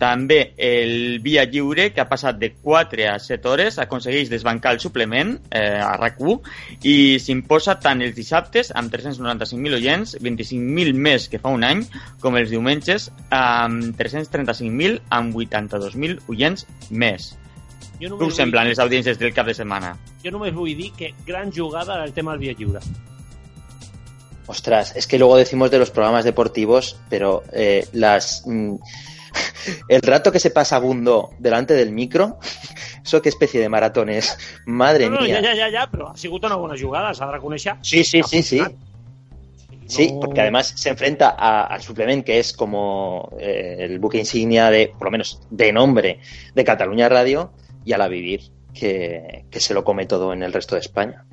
També 0.00 0.54
el 0.56 1.18
Via 1.20 1.44
Lliure, 1.44 1.90
que 1.92 2.00
ha 2.00 2.08
passat 2.08 2.38
de 2.40 2.54
4 2.56 3.04
a 3.10 3.18
7 3.20 3.50
hores, 3.50 3.76
aconsegueix 3.82 4.30
desbancar 4.32 4.72
el 4.72 4.80
suplement 4.80 5.34
eh, 5.50 5.76
a 5.76 5.92
RAC1 5.98 6.86
i 6.88 6.94
s'imposa 7.20 7.76
tant 7.84 8.00
els 8.00 8.16
dissabtes 8.16 8.72
amb 8.72 8.88
395.000 8.94 9.76
oients, 9.76 10.14
25.000 10.24 10.96
més 10.96 11.28
que 11.28 11.42
fa 11.42 11.52
un 11.52 11.66
any, 11.68 11.84
com 12.24 12.38
els 12.40 12.48
diumenges 12.54 13.10
amb 13.28 13.92
335.000 14.00 15.02
amb 15.20 15.36
82.000 15.36 16.32
oients 16.32 16.64
més. 16.88 17.34
Jo 18.00 18.16
Què 18.16 18.30
us 18.30 18.40
semblen 18.40 18.64
vull, 18.64 18.72
les 18.72 18.80
audiències 18.80 19.20
del 19.20 19.36
cap 19.36 19.46
de 19.52 19.54
setmana? 19.58 19.92
jo 20.24 20.32
només 20.32 20.52
vull 20.56 20.72
dir 20.76 20.90
que 20.96 21.12
gran 21.26 21.52
jugada 21.52 22.00
del 22.00 22.12
tema 22.16 22.32
del 22.32 22.40
via 22.40 22.56
lliure. 22.56 22.80
Ostras, 24.46 24.96
es 24.96 25.06
que 25.06 25.18
luego 25.18 25.36
decimos 25.36 25.70
de 25.70 25.78
los 25.78 25.90
programas 25.90 26.24
deportivos, 26.24 26.96
pero 27.08 27.44
eh, 27.52 27.86
las 27.92 28.42
mm, 28.46 28.74
el 29.88 30.02
rato 30.02 30.30
que 30.32 30.38
se 30.40 30.50
pasa 30.50 30.78
Bundo 30.78 31.30
delante 31.38 31.74
del 31.74 31.92
micro, 31.92 32.38
eso 33.04 33.20
qué 33.22 33.28
especie 33.28 33.60
de 33.60 33.68
maratón 33.68 34.08
es. 34.08 34.36
Madre 34.66 35.08
no, 35.08 35.16
no, 35.16 35.22
mía. 35.22 35.40
ja, 35.42 35.48
ja, 35.50 35.56
ja, 35.56 35.70
ja, 35.80 35.86
però 35.90 36.08
ha 36.10 36.16
sigut 36.16 36.44
una 36.44 36.56
bona 36.56 36.76
jugada, 36.78 37.12
s'ha 37.14 37.26
de 37.26 37.32
reconèixer. 37.38 37.76
Sí, 37.82 38.04
sí, 38.04 38.22
sí, 38.22 38.42
sí. 38.42 38.60
Sí, 39.86 40.14
porque 40.20 40.40
además 40.40 40.72
se 40.76 40.90
enfrenta 40.90 41.34
a- 41.36 41.64
al 41.66 41.82
suplement 41.82 42.24
que 42.24 42.38
es 42.38 42.52
como 42.52 43.28
eh, 43.40 43.76
el 43.80 43.98
buque 43.98 44.18
insignia 44.18 44.70
de, 44.70 44.92
por 44.96 45.08
lo 45.08 45.10
menos, 45.10 45.40
de 45.50 45.72
nombre 45.72 46.20
de 46.54 46.64
Cataluña 46.64 47.08
Radio 47.08 47.50
y 47.84 47.92
a 47.92 47.98
la 47.98 48.06
vivir, 48.06 48.40
que, 48.72 49.46
que 49.50 49.58
se 49.58 49.74
lo 49.74 49.82
come 49.82 50.06
todo 50.06 50.32
en 50.32 50.44
el 50.44 50.52
resto 50.52 50.76
de 50.76 50.82
España. 50.82 51.24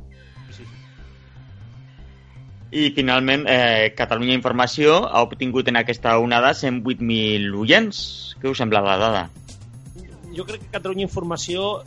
I 2.72 2.90
finalment, 2.92 3.46
eh, 3.48 3.94
Catalunya 3.96 4.36
Informació 4.36 4.98
ha 5.08 5.22
obtingut 5.24 5.68
en 5.72 5.78
aquesta 5.80 6.18
onada 6.20 6.50
108.000 6.52 7.54
oients. 7.56 8.00
Què 8.42 8.50
us 8.52 8.58
sembla 8.60 8.82
la 8.84 8.98
dada? 8.98 9.30
jo 10.38 10.44
crec 10.46 10.62
que 10.62 10.70
Catalunya 10.76 11.02
Informació 11.08 11.82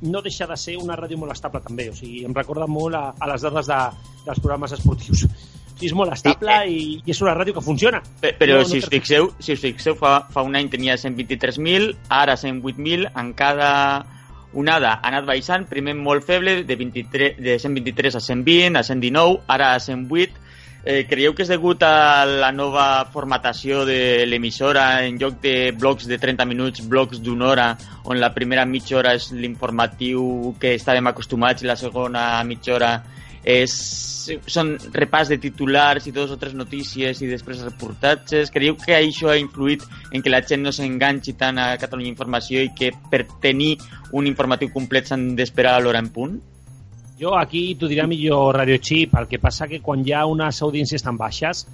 no 0.00 0.22
deixa 0.22 0.46
de 0.46 0.56
ser 0.56 0.78
una 0.80 0.94
ràdio 0.96 1.18
molt 1.20 1.34
estable 1.34 1.60
també, 1.60 1.90
o 1.90 1.92
sigui, 1.92 2.22
em 2.24 2.32
recorda 2.32 2.64
molt 2.70 2.94
a, 2.96 3.10
a 3.20 3.26
les 3.28 3.42
dades 3.44 3.66
de, 3.68 3.78
dels 4.24 4.38
programes 4.40 4.72
esportius. 4.72 5.24
O 5.26 5.28
sigui, 5.28 5.90
és 5.90 5.92
molt 5.92 6.14
estable 6.14 6.54
i, 6.70 6.78
i 7.04 7.10
és 7.12 7.20
una 7.20 7.34
ràdio 7.36 7.52
que 7.58 7.60
funciona. 7.66 8.00
Pe- 8.22 8.32
Però 8.38 8.56
No, 8.56 8.62
no 8.64 8.70
si, 8.70 8.78
us 8.80 8.88
fixeu, 8.88 9.28
si 9.38 9.52
us 9.52 9.60
fixeu, 9.60 9.94
fa, 10.00 10.14
fa 10.32 10.42
un 10.46 10.56
any 10.56 10.70
tenia 10.72 10.96
123.000, 10.96 11.92
ara 12.08 12.38
108.000, 12.40 13.10
en 13.20 13.34
cada 13.36 13.72
onada 14.52 14.94
ha 14.96 15.08
anat 15.10 15.26
baixant, 15.28 15.66
primer 15.68 15.94
molt 15.98 16.24
feble, 16.24 16.62
de, 16.64 16.76
23, 16.76 17.38
de 17.42 17.58
123 17.58 18.16
a 18.16 18.20
120, 18.20 18.78
a 18.78 18.84
119, 18.86 19.40
ara 19.46 19.72
a 19.74 19.80
108. 19.80 20.46
Eh, 20.88 21.04
creieu 21.10 21.34
que 21.34 21.42
és 21.42 21.50
degut 21.50 21.82
a 21.84 22.24
la 22.24 22.48
nova 22.54 23.04
formatació 23.12 23.82
de 23.84 24.24
l'emissora 24.30 25.04
en 25.04 25.18
lloc 25.20 25.40
de 25.42 25.72
blocs 25.76 26.06
de 26.08 26.16
30 26.22 26.46
minuts, 26.48 26.84
blocs 26.86 27.20
d'una 27.20 27.48
hora, 27.50 27.66
on 28.06 28.20
la 28.22 28.30
primera 28.32 28.64
mitja 28.64 28.96
hora 28.96 29.12
és 29.18 29.28
l'informatiu 29.34 30.54
que 30.60 30.76
estàvem 30.78 31.10
acostumats 31.10 31.66
i 31.66 31.68
la 31.68 31.76
segona 31.76 32.30
mitja 32.46 32.76
hora 32.78 32.92
és, 33.44 33.72
són 34.46 34.74
repàs 34.94 35.30
de 35.32 35.38
titulars 35.40 36.06
i 36.08 36.12
dos 36.12 36.32
o 36.34 36.38
tres 36.40 36.54
notícies 36.58 37.22
i 37.22 37.30
després 37.30 37.62
reportatges. 37.64 38.52
Creieu 38.54 38.76
que 38.80 38.96
això 38.96 39.32
ha 39.32 39.38
influït 39.40 39.84
en 40.12 40.22
que 40.22 40.32
la 40.32 40.42
gent 40.42 40.64
no 40.66 40.74
s'enganxi 40.74 41.36
tant 41.38 41.58
a 41.58 41.70
Catalunya 41.80 42.12
Informació 42.12 42.62
i 42.64 42.72
que 42.76 42.92
per 43.10 43.24
tenir 43.42 43.76
un 44.12 44.26
informatiu 44.26 44.72
complet 44.74 45.08
s'han 45.08 45.34
d'esperar 45.38 45.76
a 45.76 45.82
l'hora 45.84 46.02
en 46.02 46.12
punt? 46.14 46.38
Jo 47.18 47.34
aquí 47.34 47.72
t'ho 47.74 47.88
dirà 47.90 48.06
millor 48.06 48.54
Radio 48.54 48.78
Chip, 48.78 49.16
el 49.18 49.26
que 49.26 49.40
passa 49.42 49.66
que 49.66 49.82
quan 49.82 50.04
hi 50.06 50.14
ha 50.14 50.26
unes 50.30 50.62
audiències 50.62 51.02
tan 51.02 51.16
baixes, 51.18 51.64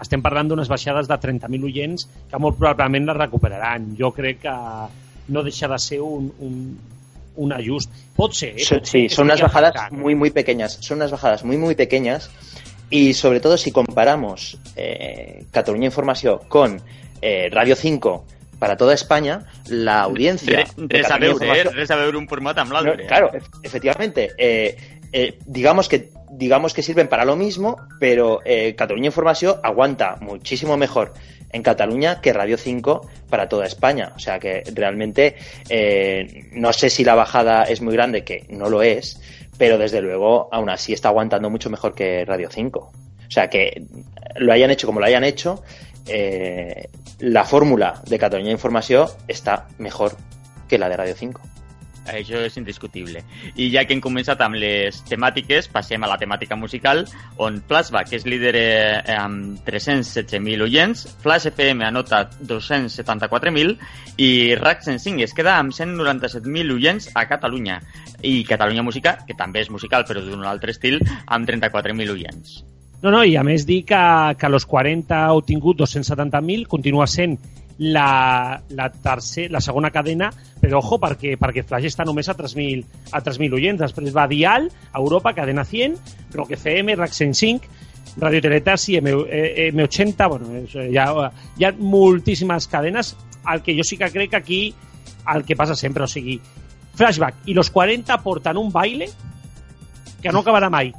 estem 0.00 0.22
parlant 0.24 0.48
d'unes 0.48 0.70
baixades 0.70 1.10
de 1.10 1.18
30.000 1.20 1.68
oients 1.68 2.06
que 2.30 2.40
molt 2.40 2.56
probablement 2.58 3.10
les 3.10 3.18
recuperaran. 3.18 3.92
Jo 3.98 4.10
crec 4.16 4.40
que 4.46 4.54
no 5.28 5.42
deixa 5.44 5.68
de 5.68 5.78
ser 5.78 6.00
un, 6.04 6.30
un, 6.40 6.56
un 7.36 7.52
ajust. 7.52 7.90
Pot 8.16 8.32
ser, 8.34 8.54
eh? 8.60 8.64
Son- 8.64 8.78
Pot 8.78 8.86
ser 8.86 9.02
sí, 9.02 9.08
son 9.08 9.26
unas 9.26 9.40
bajadas 9.40 9.90
muy, 9.92 10.14
muy 10.14 10.30
pequeñas. 10.30 10.78
Son 10.80 10.98
unas 10.98 11.10
bajadas 11.10 11.44
muy, 11.44 11.56
muy 11.56 11.74
pequeñas. 11.74 12.30
Y 12.90 13.14
sobre 13.14 13.40
todo 13.40 13.56
si 13.56 13.72
comparamos 13.72 14.58
eh, 14.76 15.44
Cataluña 15.50 15.86
Información 15.86 16.40
con 16.48 16.80
eh, 17.22 17.48
Radio 17.50 17.74
5 17.76 18.26
para 18.58 18.76
toda 18.76 18.94
España, 18.94 19.46
la 19.68 20.02
audiencia. 20.02 20.64
Res 20.76 21.06
a 21.06 21.18
Catalunya 21.18 21.52
veure, 21.52 21.82
eh? 21.82 21.86
A 21.88 21.96
veure 21.96 22.16
un 22.18 22.28
format 22.28 22.56
amb 22.58 22.72
No, 22.72 22.82
claro, 23.08 23.30
efectivamente. 23.62 24.30
eh, 24.38 24.76
eh, 25.12 25.38
digamos 25.46 25.88
que 25.88 26.10
digamos 26.30 26.74
que 26.74 26.82
sirven 26.82 27.08
para 27.08 27.24
lo 27.24 27.36
mismo, 27.36 27.76
pero 28.00 28.40
eh, 28.44 28.74
Cataluña 28.76 29.06
Información 29.06 29.56
aguanta 29.62 30.16
muchísimo 30.20 30.76
mejor 30.76 31.14
en 31.54 31.62
Cataluña 31.62 32.20
que 32.20 32.32
Radio 32.32 32.58
5 32.58 33.08
para 33.30 33.48
toda 33.48 33.64
España. 33.64 34.12
O 34.16 34.18
sea 34.18 34.38
que 34.38 34.64
realmente 34.74 35.36
eh, 35.68 36.50
no 36.52 36.72
sé 36.72 36.90
si 36.90 37.04
la 37.04 37.14
bajada 37.14 37.62
es 37.62 37.80
muy 37.80 37.94
grande, 37.94 38.24
que 38.24 38.44
no 38.50 38.68
lo 38.68 38.82
es, 38.82 39.20
pero 39.56 39.78
desde 39.78 40.02
luego 40.02 40.48
aún 40.52 40.68
así 40.68 40.92
está 40.92 41.08
aguantando 41.08 41.48
mucho 41.48 41.70
mejor 41.70 41.94
que 41.94 42.24
Radio 42.24 42.50
5. 42.50 42.78
O 42.80 43.30
sea 43.30 43.48
que 43.48 43.84
lo 44.36 44.52
hayan 44.52 44.70
hecho 44.70 44.86
como 44.86 45.00
lo 45.00 45.06
hayan 45.06 45.24
hecho, 45.24 45.62
eh, 46.08 46.88
la 47.20 47.44
fórmula 47.44 48.02
de 48.04 48.18
Cataluña 48.18 48.50
Información 48.50 49.08
está 49.28 49.68
mejor 49.78 50.16
que 50.68 50.76
la 50.76 50.88
de 50.88 50.96
Radio 50.96 51.14
5. 51.16 51.40
Això 52.10 52.40
és 52.44 52.56
indiscutible. 52.60 53.22
I 53.56 53.70
ja 53.72 53.84
que 53.86 53.94
hem 53.96 54.02
començat 54.04 54.40
amb 54.44 54.58
les 54.60 55.00
temàtiques, 55.08 55.70
passem 55.72 56.04
a 56.04 56.10
la 56.10 56.18
temàtica 56.20 56.56
musical, 56.56 57.04
on 57.40 57.60
Flashback 57.68 58.12
és 58.16 58.26
líder 58.28 58.54
eh, 58.60 59.16
amb 59.16 59.64
316.000 59.66 60.66
oients, 60.66 61.06
Flash 61.24 61.48
FM 61.52 61.86
anota 61.88 62.24
274.000 62.40 63.76
i 64.20 64.30
RAC 64.60 64.84
105 64.84 65.24
es 65.24 65.34
queda 65.36 65.56
amb 65.58 65.72
197.000 65.72 66.76
oients 66.76 67.10
a 67.14 67.24
Catalunya. 67.30 67.80
I 68.22 68.44
Catalunya 68.48 68.84
Música, 68.84 69.18
que 69.26 69.36
també 69.38 69.64
és 69.64 69.72
musical 69.72 70.04
però 70.08 70.22
d'un 70.24 70.44
altre 70.48 70.76
estil, 70.76 71.00
amb 71.26 71.48
34.000 71.48 72.14
oients. 72.14 72.62
No, 73.04 73.10
no, 73.12 73.20
i 73.20 73.34
a 73.36 73.42
més 73.44 73.66
dir 73.68 73.82
que, 73.84 74.00
que 74.40 74.48
los 74.48 74.64
40 74.64 75.18
ha 75.26 75.34
obtingut 75.36 75.76
270.000, 75.82 76.64
continua 76.72 77.04
sent 77.10 77.36
la, 77.78 78.62
la, 78.70 78.88
tercer, 78.92 79.50
la 79.50 79.60
segona 79.60 79.90
cadena, 79.90 80.30
però 80.60 80.78
ojo, 80.78 80.98
perquè, 81.02 81.34
perquè 81.40 81.64
Flash 81.66 81.88
està 81.90 82.06
només 82.06 82.28
a 82.30 82.36
3.000 82.38 82.84
a 83.12 83.22
3.000 83.22 83.58
oients. 83.58 83.80
Després 83.80 84.14
va 84.14 84.28
Dial, 84.30 84.70
Europa, 84.94 85.34
Cadena 85.34 85.64
100, 85.64 85.96
Rock 86.34 86.54
FM, 86.58 86.96
RAC 87.00 87.12
105, 87.12 87.68
Radio 88.22 88.40
Teletasi, 88.40 88.96
M, 89.00 89.10
eh, 89.28 89.70
M80, 89.72 90.28
bueno, 90.28 90.54
eh, 90.54 90.88
hi, 90.90 90.98
ha, 90.98 91.30
hi 91.58 91.64
ha 91.64 91.72
moltíssimes 91.78 92.68
que 93.62 93.76
jo 93.76 93.84
sí 93.84 93.98
que 93.98 94.10
crec 94.10 94.30
que 94.30 94.36
aquí 94.36 94.74
el 95.34 95.44
que 95.44 95.56
passa 95.56 95.74
sempre, 95.74 96.04
o 96.04 96.08
sigui, 96.08 96.40
Flashback 96.94 97.48
i 97.50 97.54
los 97.54 97.70
40 97.70 98.22
porten 98.22 98.56
un 98.56 98.70
baile 98.72 99.08
que 100.22 100.32
no 100.32 100.40
acabarà 100.40 100.70
mai 100.70 100.92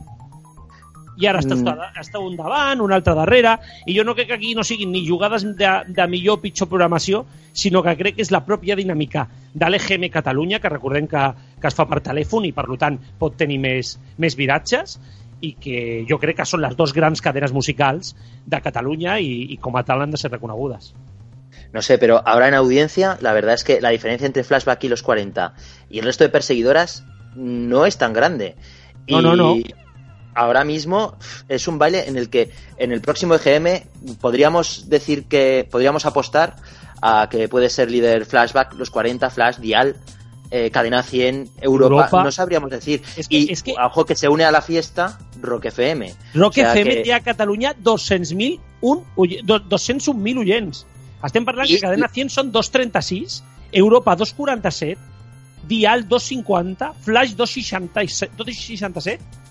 i 1.17 1.28
ara 1.30 1.41
està, 1.43 1.56
mm. 1.56 1.99
està 2.01 2.21
un 2.21 2.36
davant, 2.36 2.82
un 2.84 2.93
altre 2.95 3.15
darrere, 3.17 3.56
i 3.88 3.95
jo 3.97 4.04
no 4.04 4.15
crec 4.15 4.30
que 4.32 4.38
aquí 4.38 4.54
no 4.56 4.63
siguin 4.67 4.91
ni 4.91 5.06
jugades 5.08 5.45
de, 5.58 5.71
de 5.88 6.08
millor 6.12 6.39
o 6.39 6.43
pitjor 6.43 6.69
programació, 6.71 7.25
sinó 7.56 7.82
que 7.84 7.95
crec 7.99 8.17
que 8.17 8.25
és 8.25 8.34
la 8.36 8.43
pròpia 8.45 8.75
dinàmica 8.75 9.28
de 9.54 9.69
l'EGM 9.69 10.10
Catalunya, 10.12 10.60
que 10.60 10.71
recordem 10.71 11.08
que, 11.08 11.28
que 11.62 11.71
es 11.71 11.78
fa 11.78 11.88
per 11.88 12.01
telèfon 12.04 12.49
i 12.49 12.54
per 12.56 12.67
tant 12.80 12.99
pot 13.19 13.38
tenir 13.39 13.62
més, 13.63 13.95
més 14.19 14.36
viratges, 14.36 14.99
i 15.45 15.54
que 15.62 15.80
jo 16.10 16.17
crec 16.19 16.39
que 16.39 16.47
són 16.47 16.63
les 16.63 16.75
dues 16.75 16.93
grans 16.95 17.21
cadenes 17.21 17.54
musicals 17.54 18.15
de 18.45 18.62
Catalunya 18.63 19.19
i, 19.19 19.51
i 19.54 19.60
com 19.62 19.75
a 19.75 19.84
tal 19.88 20.01
han 20.01 20.13
de 20.13 20.19
ser 20.19 20.32
reconegudes. 20.32 20.93
No 21.73 21.82
sé, 21.82 21.97
pero 21.97 22.21
ahora 22.25 22.47
en 22.47 22.54
audiencia, 22.54 23.17
la 23.21 23.34
verdad 23.34 23.54
es 23.54 23.63
que 23.63 23.82
la 23.82 23.89
diferencia 23.89 24.28
entre 24.28 24.43
Flashback 24.43 24.84
y 24.86 24.89
los 24.89 25.04
40 25.04 25.54
y 25.89 25.99
el 25.99 26.06
resto 26.06 26.23
de 26.23 26.30
perseguidoras 26.30 27.04
no 27.36 27.86
es 27.86 27.97
tan 27.97 28.13
grande. 28.13 28.56
No, 29.08 29.19
y 29.19 29.23
no, 29.23 29.36
no. 29.36 29.56
Ahora 30.35 30.65
mismo 30.65 31.15
es 31.47 31.67
un 31.67 31.79
baile 31.79 32.07
en 32.07 32.17
el 32.17 32.29
que 32.29 32.51
en 32.77 32.91
el 32.91 33.01
próximo 33.01 33.35
EGM 33.35 34.17
podríamos 34.19 34.89
decir 34.89 35.25
que 35.25 35.67
podríamos 35.69 36.05
apostar 36.05 36.57
a 37.01 37.29
que 37.29 37.47
puede 37.47 37.69
ser 37.69 37.89
líder 37.89 38.25
Flashback, 38.25 38.73
los 38.73 38.89
40, 38.89 39.29
Flash, 39.29 39.57
Dial, 39.57 39.95
eh, 40.51 40.69
Cadena 40.71 41.03
100, 41.03 41.51
Europa, 41.61 41.95
Europa, 41.95 42.23
no 42.23 42.31
sabríamos 42.31 42.69
decir. 42.69 43.01
Es 43.15 43.27
que, 43.27 43.37
y 43.37 43.51
es 43.51 43.63
que... 43.63 43.73
ojo 43.81 44.05
que 44.05 44.15
se 44.15 44.27
une 44.27 44.43
a 44.43 44.51
la 44.51 44.61
fiesta 44.61 45.17
Rock 45.41 45.65
FM. 45.65 46.13
Rock 46.33 46.51
o 46.51 46.53
sea 46.53 46.73
FM 46.73 46.95
que... 46.95 47.03
té 47.03 47.13
a 47.13 47.21
Catalunya 47.21 47.75
200.000 47.75 48.59
201.000 48.81 50.37
oients. 50.43 50.85
Estem 51.23 51.45
parlant 51.47 51.69
I, 51.69 51.77
que 51.77 51.81
Cadena 51.87 52.11
100 52.11 52.29
són 52.29 52.51
236, 52.51 53.39
Europa 53.71 54.15
247, 54.19 54.99
Dial 55.65 56.05
250, 56.07 56.91
Flash 57.07 57.33
267, 57.39 58.35
267 58.37 59.44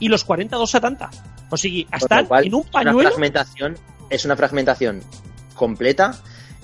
y 0.00 0.08
los 0.08 0.24
40 0.24 0.56
270. 0.56 1.10
O 1.50 1.56
sigui, 1.56 1.86
estan 1.92 2.26
en 2.42 2.54
un 2.54 2.64
pañuelo... 2.64 2.98
Una 2.98 3.10
fragmentación, 3.10 3.76
es 4.08 4.24
una 4.24 4.36
fragmentación 4.36 5.02
completa 5.54 6.12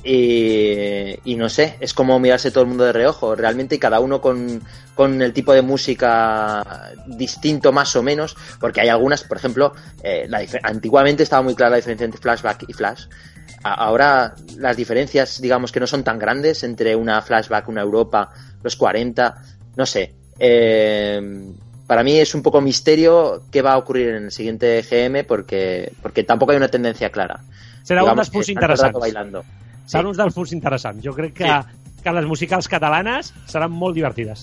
y, 0.02 1.18
y, 1.24 1.34
no 1.34 1.48
sé, 1.48 1.76
es 1.80 1.92
como 1.92 2.18
mirarse 2.20 2.50
todo 2.50 2.62
el 2.62 2.68
mundo 2.68 2.84
de 2.84 2.92
reojo, 2.92 3.34
realmente 3.34 3.78
cada 3.78 3.98
uno 3.98 4.20
con, 4.20 4.62
con 4.94 5.20
el 5.20 5.32
tipo 5.32 5.52
de 5.52 5.62
música 5.62 6.92
distinto 7.06 7.72
más 7.72 7.94
o 7.96 8.02
menos, 8.02 8.36
porque 8.60 8.80
hay 8.80 8.88
algunas, 8.88 9.24
por 9.24 9.36
ejemplo, 9.36 9.74
eh, 10.02 10.26
la 10.28 10.44
antiguamente 10.62 11.24
estaba 11.24 11.42
muy 11.42 11.56
clara 11.56 11.70
la 11.70 11.76
diferencia 11.76 12.04
entre 12.04 12.20
flashback 12.20 12.66
y 12.68 12.72
flash, 12.72 13.06
ahora 13.64 14.34
las 14.58 14.76
diferencias, 14.76 15.40
digamos 15.40 15.72
que 15.72 15.80
no 15.80 15.88
son 15.88 16.04
tan 16.04 16.18
grandes 16.20 16.62
entre 16.62 16.94
una 16.94 17.20
flashback, 17.20 17.68
una 17.68 17.82
Europa, 17.82 18.32
los 18.62 18.76
40, 18.76 19.42
no 19.74 19.86
sé. 19.86 20.14
Eh, 20.38 21.20
para 21.86 22.02
mí 22.02 22.18
es 22.18 22.34
un 22.34 22.42
poco 22.42 22.60
misterio 22.60 23.42
qué 23.50 23.62
va 23.62 23.74
a 23.74 23.78
ocurrir 23.78 24.08
en 24.08 24.24
el 24.24 24.32
siguiente 24.32 24.82
GM 24.82 25.24
porque, 25.24 25.92
porque 26.02 26.24
tampoco 26.24 26.52
hay 26.52 26.58
una 26.58 26.68
tendencia 26.68 27.10
clara. 27.10 27.40
Serà 27.86 28.02
un 28.02 28.18
dels 28.18 28.30
punts 28.34 28.48
interessants. 28.50 28.98
Bailando. 28.98 29.44
Serà 29.86 30.02
sí. 30.02 30.10
un 30.10 30.16
dels 30.18 30.34
punts 30.34 30.52
interessants. 30.56 31.04
Jo 31.04 31.14
crec 31.14 31.36
que, 31.38 31.46
sí. 31.46 32.00
que 32.02 32.14
les 32.16 32.26
musicals 32.26 32.66
catalanes 32.68 33.30
seran 33.46 33.70
molt 33.70 33.94
divertides. 33.94 34.42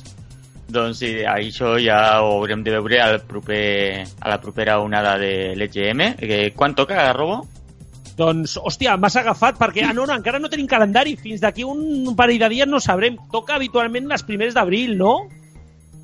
Doncs 0.74 1.02
sí, 1.04 1.10
això 1.28 1.76
ja 1.84 2.22
ho 2.24 2.38
haurem 2.38 2.64
de 2.64 2.72
veure 2.78 3.02
al 3.04 3.20
proper, 3.28 4.06
a 4.08 4.32
la 4.32 4.40
propera 4.42 4.80
onada 4.80 5.18
de 5.20 5.52
l'EGM. 5.60 6.06
Quan 6.56 6.78
toca, 6.80 7.12
Robo? 7.12 7.44
Doncs, 8.16 8.56
hòstia, 8.62 8.96
m'has 9.02 9.18
agafat 9.20 9.58
perquè, 9.60 9.84
ah, 9.84 9.92
no, 9.92 10.06
no, 10.08 10.16
encara 10.16 10.40
no 10.40 10.50
tenim 10.50 10.70
calendari. 10.70 11.18
Fins 11.20 11.44
d'aquí 11.44 11.68
un 11.68 12.16
parell 12.16 12.40
de 12.40 12.50
dies 12.56 12.70
no 12.70 12.80
sabrem. 12.80 13.20
Toca 13.34 13.58
habitualment 13.60 14.08
les 14.08 14.24
primeres 14.24 14.56
d'abril, 14.56 14.96
no? 14.98 15.18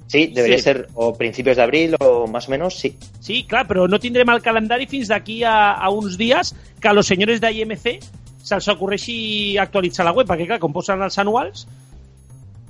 Sí, 0.10 0.26
debería 0.34 0.58
sí. 0.58 0.64
ser 0.64 0.88
o 0.96 1.14
principios 1.14 1.58
de 1.58 1.64
abril 1.64 1.96
o 2.00 2.26
más 2.26 2.48
o 2.48 2.52
menos, 2.52 2.74
sí. 2.80 2.96
Sí, 3.22 3.44
clar, 3.46 3.68
però 3.70 3.86
no 3.86 4.00
tindrem 4.02 4.32
el 4.34 4.42
calendari 4.42 4.88
fins 4.90 5.12
d'aquí 5.12 5.44
a, 5.46 5.76
a 5.78 5.92
uns 5.94 6.18
dies 6.18 6.56
que 6.82 6.90
a 6.90 6.94
los 6.98 7.06
senyors 7.06 7.38
d'IMC 7.44 8.00
se'ls 8.42 8.70
ocorreixi 8.74 9.60
actualitzar 9.62 10.08
la 10.08 10.16
web, 10.18 10.26
perquè 10.26 10.48
clar, 10.50 10.58
com 10.64 10.74
posen 10.74 11.06
els 11.06 11.20
anuals... 11.22 11.68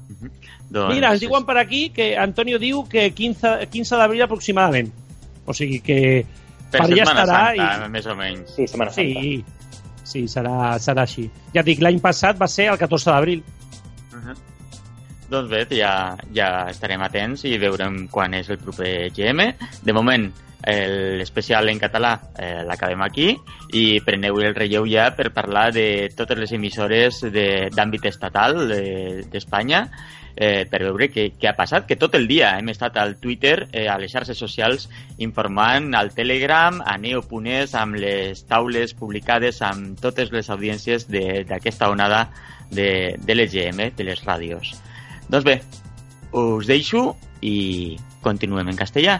Uh 0.10 0.18
-huh. 0.20 0.32
doncs... 0.68 0.94
Mira, 0.94 1.14
ens 1.14 1.24
diuen 1.24 1.46
per 1.46 1.58
aquí 1.64 1.90
que 1.96 2.18
Antonio 2.18 2.60
diu 2.60 2.84
que 2.90 3.14
15, 3.14 3.70
15 3.72 3.96
d'abril 3.96 4.22
aproximadament. 4.22 4.92
O 5.46 5.54
sigui 5.54 5.80
que 5.80 6.26
per, 6.72 6.82
per 6.82 6.90
allà 6.90 7.04
estarà... 7.08 7.56
Santa, 7.56 7.86
i... 7.86 7.90
més 7.90 8.06
o 8.06 8.16
menys. 8.16 8.52
Sí, 8.56 8.68
Setmana 8.68 8.92
Santa. 8.92 9.22
Sí, 9.22 9.46
sí 10.04 10.28
serà, 10.28 10.78
serà 10.78 11.08
així. 11.08 11.30
Ja 11.56 11.64
dic, 11.64 11.80
l'any 11.80 12.02
passat 12.04 12.36
va 12.36 12.48
ser 12.48 12.68
el 12.74 12.78
14 12.78 13.12
d'abril. 13.12 13.44
Uh 14.12 14.20
-huh. 14.20 14.36
Doncs 15.30 15.50
bé, 15.52 15.66
ja, 15.78 16.18
ja 16.34 16.50
estarem 16.72 17.02
atents 17.06 17.46
i 17.46 17.58
veurem 17.62 18.08
quan 18.10 18.34
és 18.34 18.50
el 18.50 18.58
proper 18.58 19.12
GM. 19.14 19.52
De 19.86 19.94
moment, 19.94 20.32
l'especial 20.60 21.70
en 21.70 21.80
català 21.80 22.16
eh, 22.38 22.64
l'acabem 22.68 23.02
aquí 23.06 23.30
i 23.74 24.02
preneu 24.04 24.42
el 24.44 24.56
relleu 24.58 24.88
ja 24.90 25.08
per 25.16 25.30
parlar 25.32 25.70
de 25.72 26.10
totes 26.18 26.38
les 26.38 26.52
emissores 26.52 27.22
d'àmbit 27.24 28.04
de, 28.04 28.10
estatal 28.12 28.60
d'Espanya 29.32 29.86
de, 29.86 30.02
eh, 30.36 30.66
per 30.70 30.82
veure 30.84 31.10
què, 31.12 31.30
què 31.40 31.50
ha 31.52 31.56
passat, 31.58 31.86
que 31.88 31.98
tot 32.00 32.16
el 32.16 32.28
dia 32.28 32.54
hem 32.58 32.72
estat 32.74 32.98
al 32.98 33.18
Twitter, 33.22 33.68
eh, 33.72 33.88
a 33.88 33.98
les 34.00 34.12
xarxes 34.12 34.40
socials, 34.40 34.90
informant 35.18 35.94
al 35.96 36.14
Telegram, 36.16 36.82
a 36.86 36.98
Neo.es, 36.98 37.76
amb 37.76 38.00
les 38.00 38.46
taules 38.48 38.96
publicades 38.96 39.62
amb 39.62 40.00
totes 40.00 40.32
les 40.32 40.50
audiències 40.50 41.10
d'aquesta 41.10 41.90
onada 41.92 42.30
de, 42.72 43.18
de 43.20 43.36
l'EGM, 43.36 43.90
de 43.96 44.12
les 44.12 44.24
ràdios. 44.26 44.78
Doncs 45.30 45.46
bé, 45.46 45.60
us 46.34 46.66
deixo 46.70 47.14
i 47.46 47.98
continuem 48.26 48.72
en 48.72 48.80
castellà. 48.80 49.20